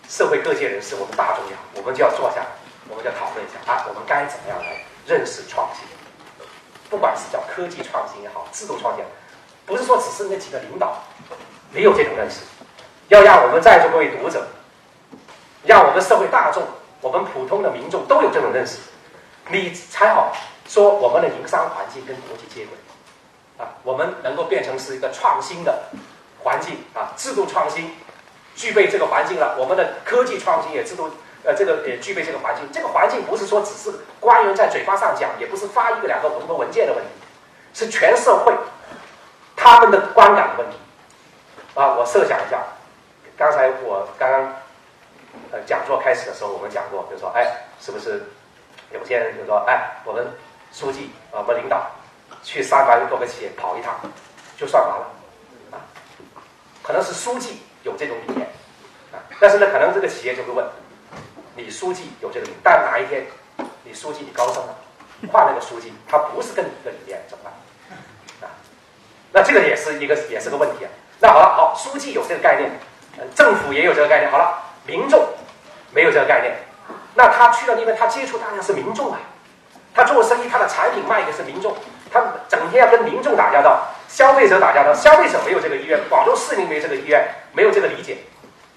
[0.08, 2.46] 社会各界人士，我们大众也好，我们就要坐下来，
[2.88, 4.84] 我们就要讨论一下啊，我们该怎么样来？
[5.06, 5.86] 认识创新，
[6.90, 9.04] 不管是叫科技创新也好，制度创新，
[9.64, 11.00] 不是说只是那几个领导
[11.70, 12.40] 没有这种认识，
[13.08, 14.46] 要让我们在座各位读者，
[15.66, 16.62] 让我们社会大众，
[17.00, 18.78] 我们普通的民众都有这种认识，
[19.50, 20.32] 你才好
[20.66, 22.78] 说我们的营商环境跟国际接轨
[23.58, 25.82] 啊，我们能够变成是一个创新的
[26.42, 27.94] 环境啊，制度创新
[28.54, 31.10] 具备这个环境了，我们的科技创新也制度。
[31.44, 32.68] 呃，这个也具备这个环境。
[32.72, 37.10] 这个环境不是说只是官员在嘴巴上讲，也不是发一个两个红头文件的问题，
[37.72, 38.52] 是全社会
[39.54, 40.76] 他们的观感的问题。
[41.76, 42.58] 啊，我设想一下，
[43.36, 44.56] 刚才我刚刚
[45.52, 48.24] 呃讲座开始的时候，我们讲过，比如说，哎，是不是
[48.92, 50.26] 有些人就说，哎，我们
[50.72, 51.90] 书记啊，我们领导
[52.42, 53.94] 去三百多个企业跑一趟，
[54.56, 55.06] 就算完了
[55.72, 55.76] 啊？
[56.82, 58.46] 可能是书记有这种理念
[59.12, 60.66] 啊，但是呢，可能这个企业就会问。
[61.58, 63.24] 你书记有这个理念，但哪一天
[63.82, 64.76] 你书记你高升了，
[65.32, 67.52] 换了个书记，他不是跟你一个理念，怎么办？
[68.42, 68.52] 啊，
[69.32, 70.90] 那这个也是一个也是个问题啊。
[71.18, 72.70] 那好了，好，书记有这个概念，
[73.34, 75.26] 政府也有这个概念，好了，民众
[75.92, 76.54] 没有这个概念，
[77.14, 79.18] 那他去了那边，他接触当然是民众啊，
[79.94, 81.76] 他做生意，他的产品卖的是民众，
[82.12, 88.18] 他整天要跟民众打交道，消费者打交道，消费者没有这个意愿，广州市民没有这个意愿，没有这个理解，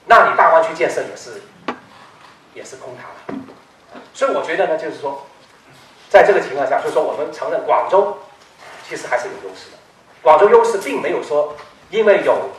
[0.05, 1.41] 那你大湾区建设也是。
[2.55, 3.39] 也是空谈，
[4.13, 5.25] 所以我觉得呢，就是说，
[6.09, 8.17] 在这个情况下，就是说我们承认广州
[8.85, 9.77] 其实还是有优势的。
[10.21, 11.55] 广州优势并没有说
[11.89, 12.49] 因为有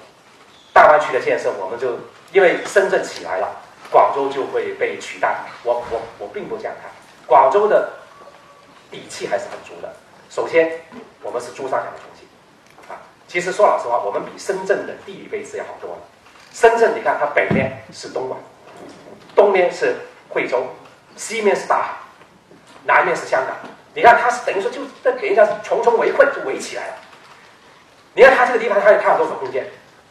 [0.73, 1.99] 大湾区的建设，我们就
[2.33, 3.49] 因为深圳起来了，
[3.91, 5.37] 广州就会被取代。
[5.63, 6.91] 我我我并不这样看，
[7.27, 7.91] 广州的
[8.91, 9.93] 底气还是很足的。
[10.31, 10.81] 首先，
[11.23, 12.29] 我们是珠三角的中心
[12.89, 12.95] 啊。
[13.27, 15.99] 其实说老实话，我们比深圳的地理位置要好多了。
[16.53, 18.39] 深圳，你看它北面是东莞。
[19.35, 19.97] 东面是
[20.29, 20.67] 惠州，
[21.17, 21.89] 西面是大海，
[22.85, 23.57] 南面是香港。
[23.95, 26.95] 你看，它是等于说就在等于说重重围困，就围起来了。
[28.15, 29.67] 你看它这个地方，它有它有多少空间，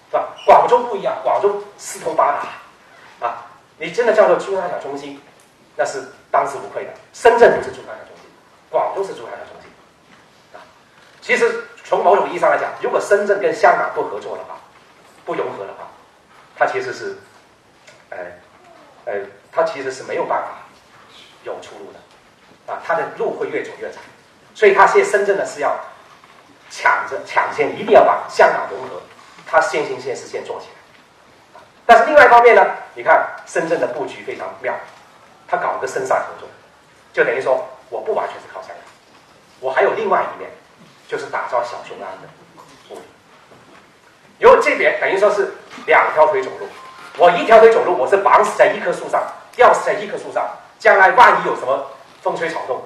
[0.09, 0.29] 是吧？
[0.45, 2.33] 广州不一样，广州四通八
[3.19, 3.45] 达，啊，
[3.77, 5.21] 你真的叫做珠三角中心，
[5.75, 6.91] 那是当之无愧的。
[7.13, 8.29] 深圳不是珠三角中心，
[8.69, 9.71] 广州是珠三角中心，
[10.53, 10.57] 啊，
[11.21, 14.55] 其实从某种意义上来讲，如果深圳跟香港不合作的话，
[15.25, 15.87] 不融合的话，
[16.57, 17.17] 它其实是，
[18.09, 18.17] 呃。
[19.05, 19.15] 呃，
[19.51, 20.49] 它其实是没有办法
[21.43, 23.97] 有出路的，啊，它的路会越走越窄，
[24.53, 25.79] 所以它现在深圳呢是要
[26.69, 29.01] 抢着抢先，一定要把香港融合，
[29.49, 31.61] 它先行先试先做起来。
[31.85, 34.73] 但是另外一方面呢，你看深圳的布局非常妙，
[35.47, 36.47] 它搞一个深上合作，
[37.11, 38.77] 就等于说我不完全是靠香港，
[39.59, 40.49] 我还有另外一面，
[41.07, 42.27] 就是打造小雄安的
[42.87, 43.01] 布局，
[44.37, 45.51] 因为这边等于说是
[45.87, 46.67] 两条腿走路。
[47.17, 50.47] 我一条腿走路，我是绑死在一棵树上，吊死在一棵树上。
[50.77, 51.85] 将来万一有什么
[52.21, 52.81] 风吹草动，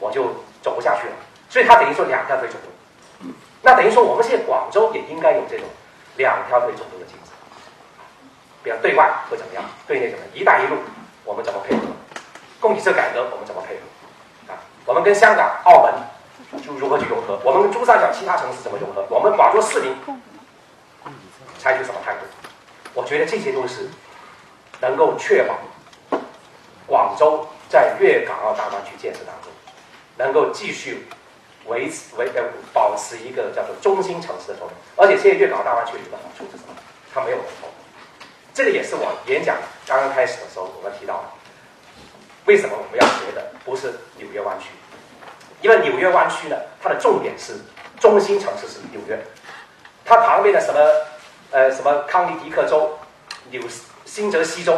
[0.00, 0.24] 我就
[0.62, 1.12] 走不下去了。
[1.50, 3.30] 所以，他等于说两条腿走路。
[3.60, 5.66] 那等于说，我们现在广州也应该有这种
[6.16, 7.32] 两条腿走路的精神。
[8.62, 9.64] 比如对外会怎么样？
[9.86, 10.34] 对内怎么样？
[10.34, 10.78] 一带一路
[11.24, 11.82] 我们怎么配合？
[12.60, 14.52] 供给侧改革我们怎么配合？
[14.52, 15.92] 啊，我们跟香港、澳门
[16.62, 17.38] 就如何去融合？
[17.44, 19.04] 我们跟珠三角其他城市怎么融合？
[19.10, 19.94] 我们广州市民
[21.58, 22.20] 采取什么态度？
[22.94, 23.90] 我觉得这些都是
[24.80, 25.58] 能够确保
[26.86, 29.50] 广州在粤港澳大湾区建设当中
[30.16, 31.08] 能够继续
[31.66, 34.70] 维持维呃保持一个叫做中心城市的作用。
[34.96, 36.74] 而且现在粤港澳大湾区有一个好处是什么？
[37.12, 37.68] 它没有龙头。
[38.52, 41.24] 这个也是我演讲刚刚开始的时候我们提到的。
[42.46, 44.66] 为什么我们要学的不是纽约湾区？
[45.62, 47.54] 因为纽约湾区呢，它的重点是
[47.98, 49.18] 中心城市是纽约，
[50.04, 50.80] 它旁边的什么？
[51.50, 52.98] 呃，什么康尼狄克州、
[53.50, 53.62] 纽
[54.04, 54.74] 新泽西州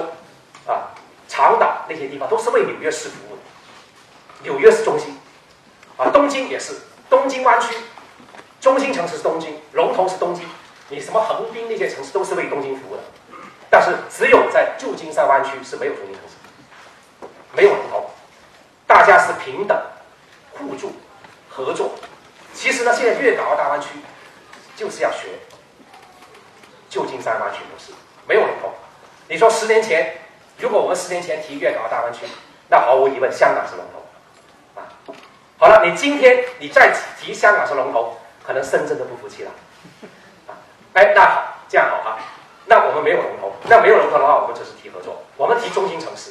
[0.67, 0.93] 啊、
[1.27, 3.43] 长岛那些地方都是为纽约市服务的。
[4.43, 5.17] 纽约是中心
[5.97, 6.75] 啊，东京也是
[7.09, 7.75] 东京湾区，
[8.61, 10.45] 中心城市是东京，龙头是东京。
[10.89, 13.03] 你什么横滨那些城市都是为东京服务的
[13.69, 18.11] 但是只有在旧金山湾区是没有中心城市，没有龙头，
[18.87, 19.77] 大家是平等、
[20.53, 20.93] 互助、
[21.51, 21.91] 合作。
[22.55, 23.89] 其实呢，现在粤港澳大湾区
[24.77, 25.29] 就是要学
[26.89, 27.93] 旧金山湾区模式，
[28.29, 28.73] 没有龙头。
[29.29, 30.17] 你说十年前，
[30.59, 32.27] 如果我们十年前提粤港澳大湾区，
[32.69, 33.96] 那毫无疑问香港是龙头。
[35.59, 39.51] 好了，你今天你再提香港是龙头，可能深圳都不服气了
[40.49, 40.53] 啊。
[40.93, 42.19] 哎，那好，这样好啊。
[42.67, 45.23] 那我们没有龙头，那没有龙头的话，我们就是提合作。
[45.37, 46.31] 我们提中心城市，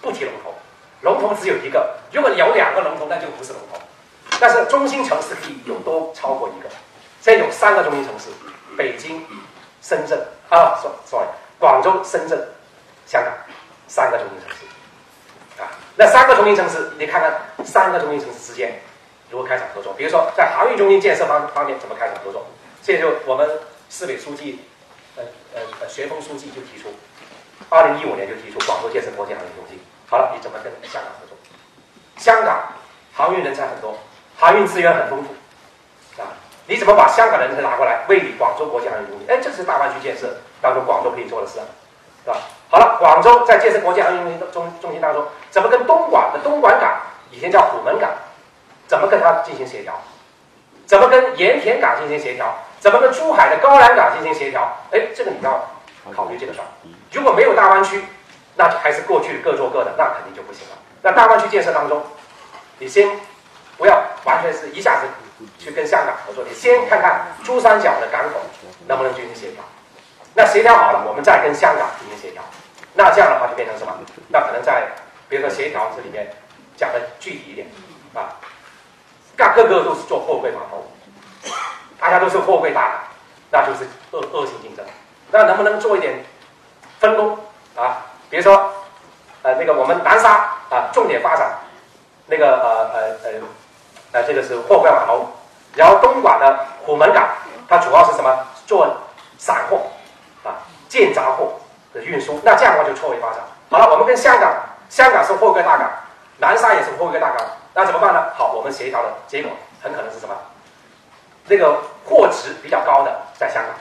[0.00, 0.54] 不提龙头。
[1.00, 3.80] 龙头只有一个，如果有两个龙头，那就不是龙头。
[4.38, 6.68] 但是中心城市可以有多超过一个。
[7.20, 8.28] 现在有三个中心城市：
[8.76, 9.26] 北京、
[9.82, 11.26] 深圳啊，sorry，sorry，
[11.58, 12.38] 广州、深圳、
[13.06, 13.32] 香港，
[13.88, 15.62] 三个中心城市。
[15.62, 17.32] 啊，那三个中心城市，你看看
[17.64, 18.80] 三个中心城市之间
[19.30, 19.92] 如何开展合作。
[19.94, 22.46] 比如说在航运中心建设方方面怎么开展合作？
[22.82, 23.48] 这就我们
[23.88, 24.64] 市委书记。
[25.16, 26.88] 呃呃呃，学峰书记就提出，
[27.68, 29.78] 二零一五年就提出广州建设国际航运中心。
[30.08, 31.36] 好了，你怎么跟香港合作？
[32.16, 32.72] 香港
[33.12, 33.98] 航运人才很多，
[34.38, 36.30] 航运资源很丰富，啊，
[36.68, 39.26] 你怎么把香港人才拿过来，为你广州国际航运中心？
[39.28, 41.66] 哎，这是大湾区建设当中广州可以做的事啊，
[42.24, 42.38] 是吧？
[42.70, 48.10] 好了，广州在建设国际航运中心中中心当中，怎么跟东莞的东莞港，以前叫虎门港，
[48.86, 49.94] 怎么跟它进行协调？
[50.86, 52.52] 怎么跟盐田港进行协调？
[52.80, 54.76] 怎么跟珠海的高栏港进行协调？
[54.90, 55.64] 哎，这个你要
[56.14, 56.66] 考虑这个事儿。
[57.12, 58.04] 如果没有大湾区，
[58.56, 60.76] 那还是过去各做各的，那肯定就不行了。
[61.02, 62.02] 那大湾区建设当中，
[62.78, 63.08] 你先
[63.76, 65.06] 不要完全是一下子
[65.58, 68.40] 去跟香港合作，你先看看珠三角的港口
[68.88, 69.62] 能不能进行协调。
[70.34, 72.42] 那协调好了，我们再跟香港进行协调。
[72.94, 73.92] 那这样的话就变成什么？
[74.28, 74.88] 那可能在
[75.28, 76.28] 比如说协调这里面
[76.80, 77.66] 讲的具体一点
[78.14, 78.40] 啊，
[79.36, 80.90] 各个个都是做货柜码头。
[82.00, 83.00] 大家都是货柜大港，
[83.50, 84.82] 那就是恶恶性竞争。
[85.30, 86.24] 那能不能做一点
[86.98, 87.38] 分工
[87.76, 88.06] 啊？
[88.30, 88.72] 比如说，
[89.42, 91.58] 呃，那个我们南沙啊，重点发展
[92.26, 93.40] 那个呃呃呃
[94.12, 95.28] 呃，这个是货柜码头。
[95.74, 97.28] 然后东莞的虎门港，
[97.68, 98.46] 它主要是什么？
[98.66, 98.88] 做
[99.36, 99.82] 散货
[100.44, 100.56] 啊，
[100.88, 101.60] 建杂货
[101.92, 102.40] 的运输。
[102.42, 103.40] 那这样的话就错位发展。
[103.70, 104.50] 好了，我们跟香港，
[104.88, 105.90] 香港是货柜大港，
[106.40, 108.32] 南沙也是货柜大港，那怎么办呢？
[108.34, 110.34] 好，我们协调的结果很可能是什么？
[111.46, 113.74] 那个货值比较高的在香港，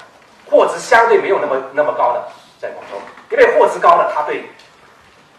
[0.50, 2.28] 货值相对没有那么那么高的
[2.60, 2.98] 在广州，
[3.32, 4.50] 因为货值高了，它对，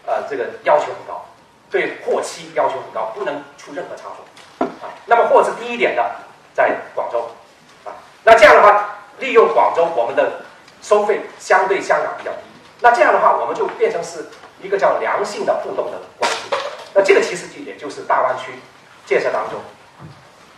[0.05, 1.23] 呃，这个要求很高，
[1.69, 6.03] 对货期要求很高，不能出任何差错，啊，那么货值低一点的
[6.53, 7.29] 在广州，
[7.85, 10.41] 啊，那这样的话，利用广州我们的
[10.81, 12.37] 收费相对香港比较低，
[12.79, 14.25] 那这样的话，我们就变成是
[14.61, 16.40] 一个叫良性的互动的关系，
[16.93, 18.51] 那这个其实就也就是大湾区
[19.05, 19.59] 建设当中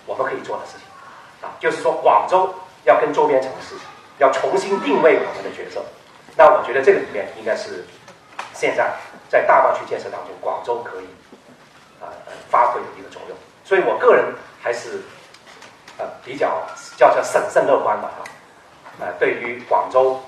[0.06, 0.82] 我们可以做的事情。
[1.42, 2.54] 啊，就是说广州
[2.86, 3.76] 要跟周边城市
[4.18, 5.84] 要重新定位我们的角色，
[6.38, 7.84] 那我觉得这个里面应该是
[8.54, 8.94] 现在
[9.30, 11.06] 在大湾区建设当中，广州可以
[12.00, 12.08] 啊
[12.50, 13.38] 发挥的一个作用。
[13.66, 15.02] 所以我个人还是
[15.98, 16.66] 呃比较
[16.96, 18.24] 叫做审慎乐观的，啊，
[19.02, 20.22] 呃对于广州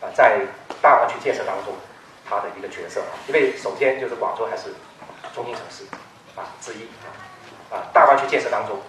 [0.00, 0.38] 啊在
[0.80, 1.74] 大湾区建设当中
[2.28, 4.72] 它的一个角色，因为首先就是广州还是
[5.34, 5.84] 中心城市
[6.36, 7.08] 啊之一啊，
[7.70, 8.80] 啊大湾区建设当中。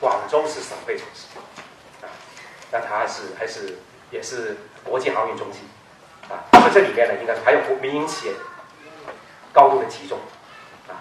[0.00, 1.26] 广州是省会城市，
[2.04, 2.10] 啊，
[2.70, 3.78] 那它是还是
[4.10, 5.62] 也是国际航运中心，
[6.28, 8.34] 啊，所以这里面呢，应该是还有国民营企业
[9.52, 10.18] 高度的集中，
[10.88, 11.00] 啊，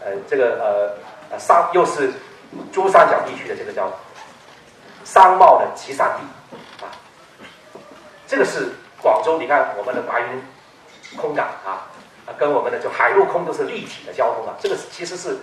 [0.00, 2.12] 呃，这个呃呃商又是
[2.72, 3.92] 珠三角地区的这个叫
[5.04, 6.90] 商贸的集散地，啊，
[8.26, 10.42] 这个是广州，你看我们的白云
[11.16, 11.86] 空港，啊，
[12.26, 15.38] 啊跟我们的就海陆空都是立体的交通啊，这个其实是。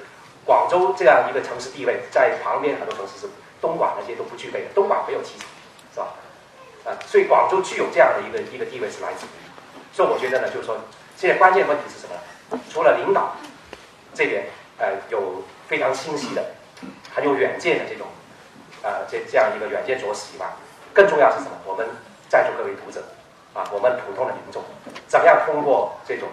[0.46, 3.28] 广州这样一个城市地位，在旁边很多城市是
[3.62, 4.70] 东莞那些都不具备的。
[4.74, 5.48] 东莞没有机场，
[5.94, 6.08] 是吧？
[6.86, 9.30] 啊，所以广州具有这样的一个一个地位是来自于。
[9.94, 10.76] 所以我觉得呢，就是说，
[11.16, 12.60] 现在关键问题是什么？
[12.72, 13.36] 除了领导
[14.16, 14.48] 这边
[14.80, 16.44] 呃有非常清晰的、
[17.14, 18.08] 很有远见的这种
[18.82, 20.48] 啊这这样一个远见卓识以外，
[20.94, 21.52] 更重要是什么？
[21.66, 21.86] 我们
[22.28, 23.04] 在座各位读者
[23.54, 24.64] 啊，我们普通的民众，
[25.08, 26.28] 怎么样通过这种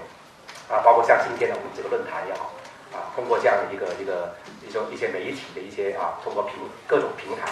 [0.69, 2.53] 啊，包括像今天的我们这个论坛也好。
[2.93, 4.35] 啊，通过这样的一个一个
[4.67, 6.55] 一种一些媒体的一些啊，通过平
[6.87, 7.51] 各种平台，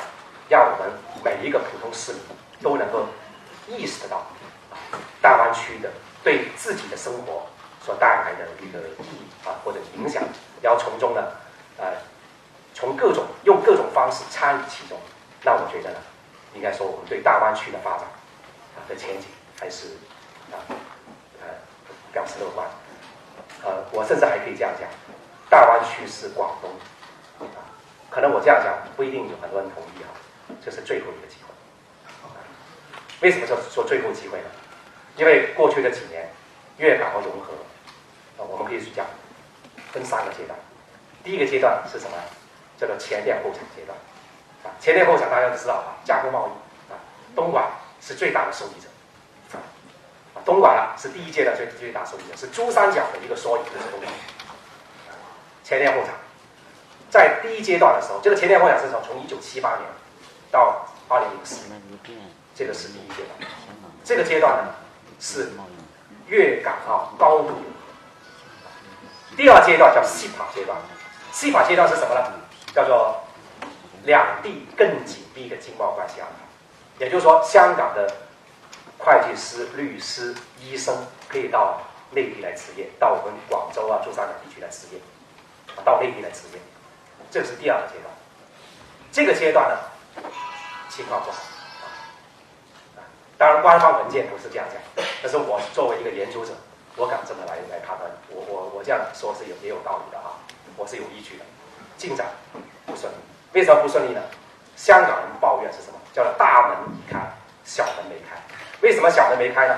[0.48, 0.90] 让我们
[1.24, 2.22] 每一个普通市民
[2.62, 3.04] 都能够
[3.66, 4.18] 意识得到
[4.70, 4.78] 啊，
[5.20, 5.90] 大湾区的
[6.22, 7.46] 对自己的生活
[7.84, 10.22] 所带来的一个意义啊或者影响，
[10.62, 11.22] 然后从中呢，
[11.78, 11.92] 呃，
[12.72, 14.96] 从各种用各种方式参与其中，
[15.42, 15.98] 那我觉得呢，
[16.54, 18.02] 应该说我们对大湾区的发展
[18.76, 19.26] 啊的前景
[19.60, 19.88] 还是
[20.52, 20.56] 啊
[21.42, 21.48] 呃
[22.12, 22.66] 表示乐观，
[23.64, 24.88] 呃，我甚至还可以这样讲。
[25.48, 26.70] 大湾区是广东，
[27.48, 27.58] 啊，
[28.10, 30.10] 可能我这样讲不一定有很多人同意啊，
[30.64, 31.48] 这是最后一个机会。
[33.20, 34.50] 为什么说说最后机会呢？
[35.16, 36.28] 因为过去的几年，
[36.76, 37.52] 粤港澳融合，
[38.36, 39.06] 啊，我们可以去讲，
[39.92, 40.58] 分三个阶段。
[41.22, 42.16] 第一个阶段是什么？
[42.76, 43.96] 叫做前店后厂阶段。
[44.64, 46.98] 啊，前店后厂大家都知道啊，加工贸易啊，
[47.34, 47.64] 东莞
[48.00, 48.88] 是最大的受益者。
[50.44, 54.12] 东莞啊是第一阶段最最大受益者，是珠三角的一个缩影，就是东莞。
[55.62, 56.10] 前店后厂，
[57.10, 59.82] 在第一阶段的时候，这个前店后厂是从从一九七八年
[60.50, 61.66] 到二零零四，
[62.54, 63.50] 这个是第一阶段。
[64.04, 64.74] 这个阶段呢
[65.18, 65.52] 是
[66.26, 67.62] 粤港澳高度融合。
[69.36, 70.76] 第二阶段叫西法阶段，
[71.32, 72.22] 西法阶段是什么呢？
[72.74, 73.22] 叫做
[74.04, 77.04] 两地更紧密的经贸关系安排。
[77.04, 78.12] 也就是说，香港的
[79.04, 80.96] 会计师、律师、医生
[81.28, 81.78] 可以到
[82.10, 85.00] 内地来执业，到我们广州啊、珠三角地区来执业。
[85.84, 86.58] 到内地来执业，
[87.30, 88.14] 这是第二个阶段。
[89.12, 89.76] 这个阶段呢，
[90.88, 91.38] 情况不好。
[93.36, 96.52] 当然，官方文件不是这样讲，但是我作为一个研究者，
[96.96, 98.10] 我敢这么来来判断。
[98.30, 100.32] 我我我这样说是有也有道理的啊，
[100.76, 101.44] 我是有依据的。
[101.98, 102.26] 进展
[102.86, 103.16] 不顺利，
[103.52, 104.22] 为什么不顺利呢？
[104.76, 105.98] 香港人抱怨是什么？
[106.12, 107.18] 叫大门已开，
[107.64, 108.40] 小门没开。
[108.84, 109.74] 为什么小的没开呢？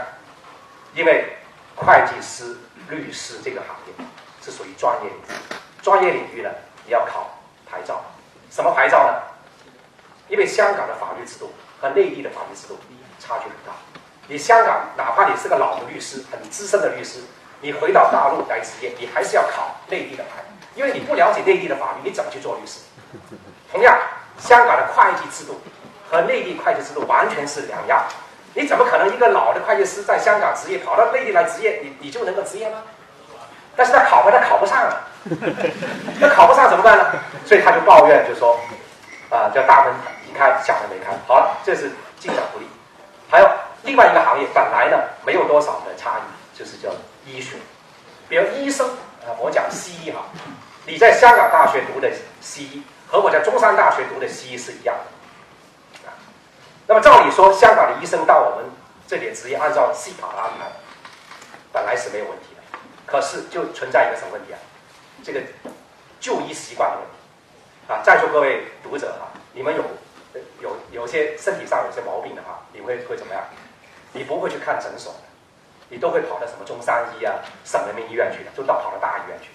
[0.92, 1.36] 因为
[1.76, 2.56] 会计师、
[2.88, 4.04] 律师这个行业
[4.44, 5.56] 是属于专业领域。
[5.80, 6.50] 专业领域呢，
[6.84, 7.38] 你要考
[7.70, 8.02] 牌照，
[8.50, 9.22] 什么牌照呢？
[10.26, 12.76] 因为香港的法律制度和内地的法律制度
[13.20, 13.72] 差距很大。
[14.26, 17.20] 你香港哪怕你是个老的律师，很资深的律师，
[17.60, 20.42] 你回到大陆来执业，你还是要考内地的牌，
[20.74, 22.80] 因为你不了解内地的法律，你怎么去做律师？
[23.70, 23.96] 同样，
[24.36, 25.60] 香港的会计制度
[26.10, 28.04] 和内地会计制度完全是两样，
[28.56, 32.78] 你怎么可能一个老的会计师在香港执业，跑到内地来执业，你你就能够执业吗？
[33.76, 34.96] 但是他考吧，他考不上啊。
[36.18, 37.04] 那考不上怎么办呢？
[37.44, 38.58] 所以他就抱怨，就说，
[39.28, 39.92] 啊，叫大门
[40.26, 41.12] 已开，小门没开。
[41.28, 42.66] 好了，这是进展不利。
[43.28, 43.50] 还有
[43.82, 44.96] 另外一个行业，本来呢
[45.26, 46.88] 没有多少的差异，就是叫
[47.26, 47.56] 医学。
[48.26, 48.88] 比如医生
[49.20, 50.22] 啊，我讲西医哈，
[50.86, 54.95] 你在香港大学读的西医和我在中山大学读的西医是一样
[56.86, 58.64] 那么照理说，香港的医生到我们
[59.08, 60.70] 这里执业，按照系统的安排，
[61.72, 62.78] 本来是没有问题的。
[63.04, 64.58] 可是就存在一个什么问题啊？
[65.24, 65.40] 这个
[66.20, 69.82] 就医习惯的问题啊，在座各位读者哈，你们有
[70.60, 73.42] 有有些身体上有些毛病的话，你会会怎么样？
[74.12, 75.18] 你不会去看诊所的，
[75.88, 77.34] 你都会跑到什么中山医啊、
[77.64, 79.50] 省人民医院去的，就到跑到大医院去。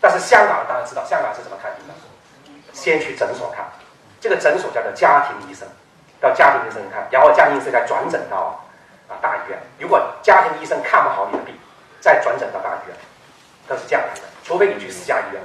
[0.00, 1.94] 但是香港大家知道，香港是怎么看病的？
[2.72, 3.66] 先去诊所看，
[4.20, 5.66] 这个诊所叫做家庭医生，
[6.24, 8.58] 到家庭医生看，然后家庭医生再转诊到
[9.08, 9.58] 啊大医院。
[9.78, 11.54] 如果家庭医生看不好你的病，
[12.00, 12.96] 再转诊到大医院，
[13.68, 14.22] 都是这样来的。
[14.42, 15.42] 除非你去私家医院，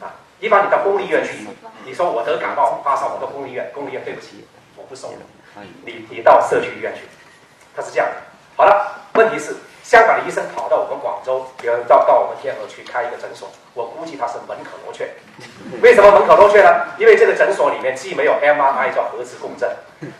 [0.00, 0.08] 啊，
[0.40, 1.46] 一般你到公立医院去，
[1.84, 5.12] 你说我得感冒发烧，我到公立医院，公立医院对不起，我不收
[5.84, 7.02] 你，你到社区医院去，
[7.76, 8.14] 他是这样的。
[8.56, 15.10] 好了，问题是香港的医生跑到我们广州，比如到到我们天河去开一个诊所，我估计他是门可罗雀。
[15.82, 16.86] 为什么门可罗雀呢？
[16.98, 19.68] 因为这个诊所里面既没有 MRI 叫核磁共振，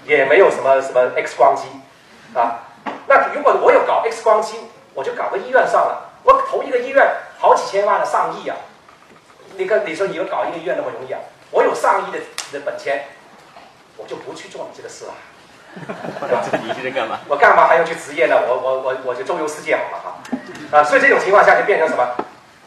[0.05, 1.69] 也没有什么什么 X 光机，
[2.35, 2.69] 啊，
[3.07, 4.59] 那如果我有搞 X 光机，
[4.95, 6.11] 我就搞个医院算了。
[6.25, 7.05] 我投一个医院
[7.39, 8.57] 好几千万的上亿啊！
[9.57, 11.19] 你跟你说你要搞一个医院那么容易啊？
[11.51, 12.19] 我有上亿的
[12.53, 13.07] 的本钱，
[13.97, 15.13] 我就不去做你这个事了。
[15.75, 17.19] 你是干嘛？
[17.29, 18.37] 我干嘛还要去执业呢？
[18.47, 20.79] 我我我我就周游世界好了哈！
[20.79, 22.07] 啊，所以这种情况下就变成什么？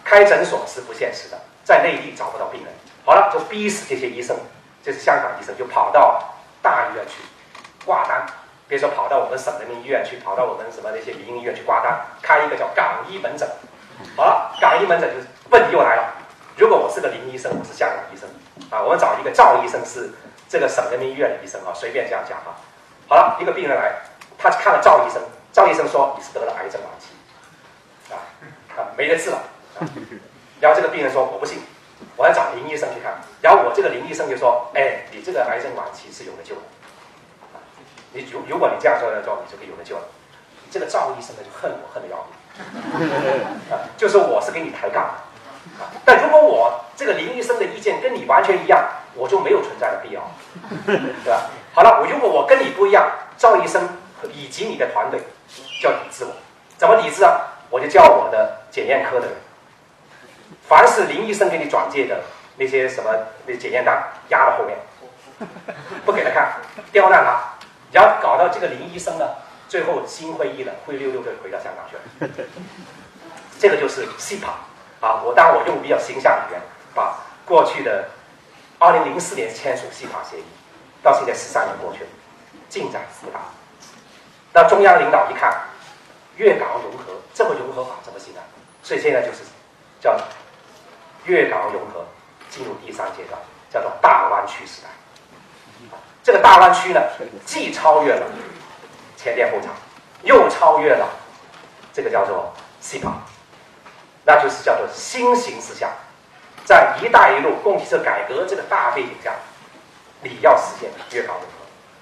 [0.04, 2.72] 开诊所是不现实的，在内地找不到病人。
[3.06, 4.36] 好了，就逼死这些医生，
[4.84, 7.22] 就是香港医生就跑到大医院去
[7.86, 8.26] 挂单。
[8.68, 13.48] 比如说跑到我们省人民医院去，跑到我们什么那些民营医院去挂单，开一个叫港医门诊。
[14.16, 16.14] 好了，港医门诊就是问题又来了。
[16.58, 18.28] 如果我是个林医生，我是香港医生
[18.70, 20.12] 啊，我们找一个赵医生是
[20.50, 22.54] 这个省人民医院的医生啊，随便这样讲啊。
[23.08, 23.94] 好了，一个病人来，
[24.38, 25.22] 他看了赵医生，
[25.54, 28.18] 赵医生说你是得了癌症晚期，啊
[28.76, 29.38] 啊没得治了。
[29.80, 29.88] 啊
[30.62, 31.60] 然后这个病人说我不信，
[32.16, 33.14] 我要找林医生去看。
[33.42, 36.62] 然后我这个林医生就说，哎，你这个癌症晚期是有的救的。
[38.14, 40.04] 你如如果你这样说的话，你就可以有的救了。
[40.72, 45.04] 这个赵医生呢就恨我恨得要命， 啊，就是我是跟你抬杠，
[45.78, 48.82] 啊，但如果我这个林医生的意见跟你完全一样，
[49.14, 50.22] 我就没有存在的必要，
[50.88, 51.50] 对吧？
[51.76, 53.06] 好了，我如果我跟你不一样，
[53.38, 53.86] 赵医生
[54.32, 55.20] 以及你的团队
[55.82, 56.32] 就要抵制我，
[56.78, 57.52] 怎么抵制啊？
[57.70, 59.36] 我就叫我的检验科的人，
[60.70, 62.22] 凡是林医生给你转介的
[62.56, 63.12] 那些什么
[63.46, 64.78] 那检验单压到后面，
[66.06, 66.54] 不给他看，
[66.94, 67.44] 刁难他。
[67.92, 69.28] 然后搞到这个林医生呢，
[69.68, 72.48] 最后心灰意冷，灰溜溜的回到香港去了。
[73.60, 74.48] 这个就是 CPA
[75.02, 76.62] 啊，我当然我用比较形象语言，
[76.94, 78.06] 把过去的
[78.80, 80.46] 二零零四年签署 CPA 协议，
[81.06, 82.10] 到现在十三年过去了，
[82.68, 83.40] 进展不大。
[84.52, 85.54] 那中央领导一看，
[86.38, 88.42] 粤港融合，这么融合法怎么行呢？
[88.82, 89.44] 所以现在就是
[90.02, 90.18] 叫
[91.26, 92.04] 粤港融合
[92.50, 93.40] 进入第三阶段，
[93.70, 94.90] 叫做大湾区时代。
[96.24, 97.00] 这个大湾区呢，
[97.46, 98.26] 既超越了
[99.16, 99.70] 前店后厂，
[100.24, 101.08] 又超越了
[101.94, 102.52] 这个叫做
[102.82, 103.12] CPA，
[104.26, 105.92] 那就是叫做新形势下，
[106.64, 109.36] 在“一带一路”供给侧改革这个大背景下，
[110.26, 111.50] 你要实现粤港融合，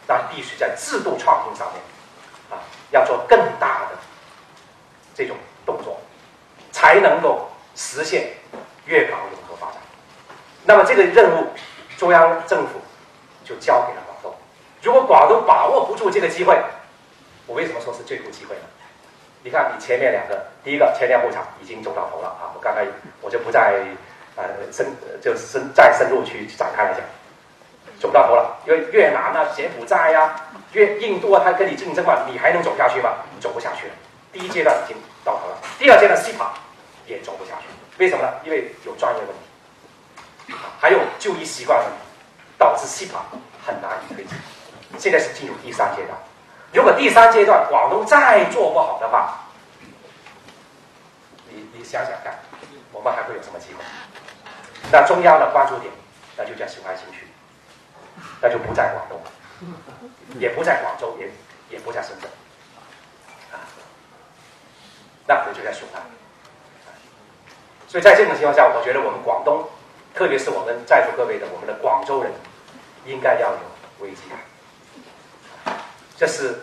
[0.08, 1.82] 那必须在制度创新上面
[2.50, 3.98] 啊，要做更大的
[5.14, 6.00] 这种动作，
[6.72, 8.30] 才能够实现
[8.86, 9.76] 粤港融合发展。
[10.64, 11.48] 那么这个任务，
[11.98, 12.80] 中央政府
[13.44, 14.34] 就交给了广东。
[14.82, 16.58] 如果广东把握不住这个机会，
[17.46, 18.62] 我为什么说是最后机会呢？
[19.44, 22.56] 你看，你前面两个，第一个前店后厂已经走到头了啊！
[22.56, 22.88] 我刚才
[23.20, 23.84] 我就不再
[24.38, 27.02] 呃深就深再深入去展开来讲，
[28.04, 28.60] 走不到头了。
[28.68, 30.36] 因为越南啊、柬埔寨呀、
[30.74, 33.12] 越印度啊，它跟你竞争嘛，你还能走下去吗？
[33.40, 33.94] 走不下去了。
[34.34, 36.54] 第一阶段已经到头了，第二阶段西法
[37.08, 37.68] 也走不下去。
[37.98, 38.30] 为什么呢？
[38.44, 39.30] 因为有专业问
[40.48, 41.94] 题，还有就医习惯问题，
[42.58, 43.24] 导致西法
[43.66, 44.38] 很难以推进。
[44.98, 46.18] 现在是进入第三阶段，
[46.74, 49.40] 如果第三阶段广东再做不好的话，
[51.50, 52.38] 你你想想看，
[52.92, 53.84] 我们还会有什么机会？
[54.92, 55.92] 那中央的关注点，
[56.36, 57.23] 那就叫雄安新区，
[58.44, 59.18] 那就不在广东，
[60.38, 61.32] 也不在广州，也
[61.70, 62.30] 也不在深圳，
[63.54, 63.64] 啊，
[65.26, 66.04] 那我就在雄安。
[67.88, 69.66] 所以在这种情况下，我觉得我们广东，
[70.14, 72.34] 特别是我们在座各位的我们的广州人，
[73.06, 73.60] 应该要有
[74.00, 74.38] 危机感。
[76.18, 76.60] 这是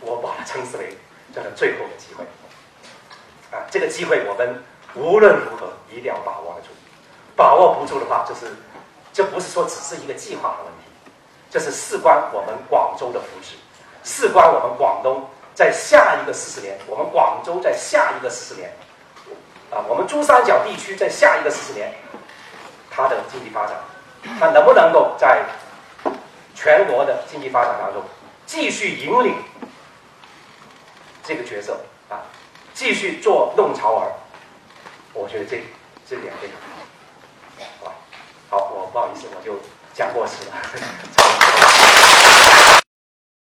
[0.00, 0.98] 我把它称之为
[1.32, 2.24] 叫做最后的机会
[3.56, 3.62] 啊！
[3.70, 4.64] 这个机会我们
[4.94, 6.68] 无论如何一定要把握得住，
[7.36, 8.52] 把握不住的话，就是
[9.12, 10.79] 这不是说只是一个计划的问题，
[11.50, 13.54] 这是事关我们广州的福祉，
[14.04, 18.72] 事关我们广东在下一个四十年，我们广州在下一个四十年
[19.70, 21.92] 啊，我们珠三角地区在下一个四十年，
[22.88, 23.76] 它的经济发展，
[24.38, 25.44] 它能不能够在
[26.54, 28.02] 全国的经济发展当中？
[28.46, 29.34] 继续引领
[31.22, 31.78] 这个角色
[32.08, 32.22] 啊，
[32.74, 34.12] 继续做弄潮儿，
[35.12, 35.62] 我觉得这
[36.08, 36.56] 这点非常
[37.58, 37.94] 好，好吧？
[38.50, 39.54] 好，我不好意思，我就
[39.94, 40.62] 讲过是吧。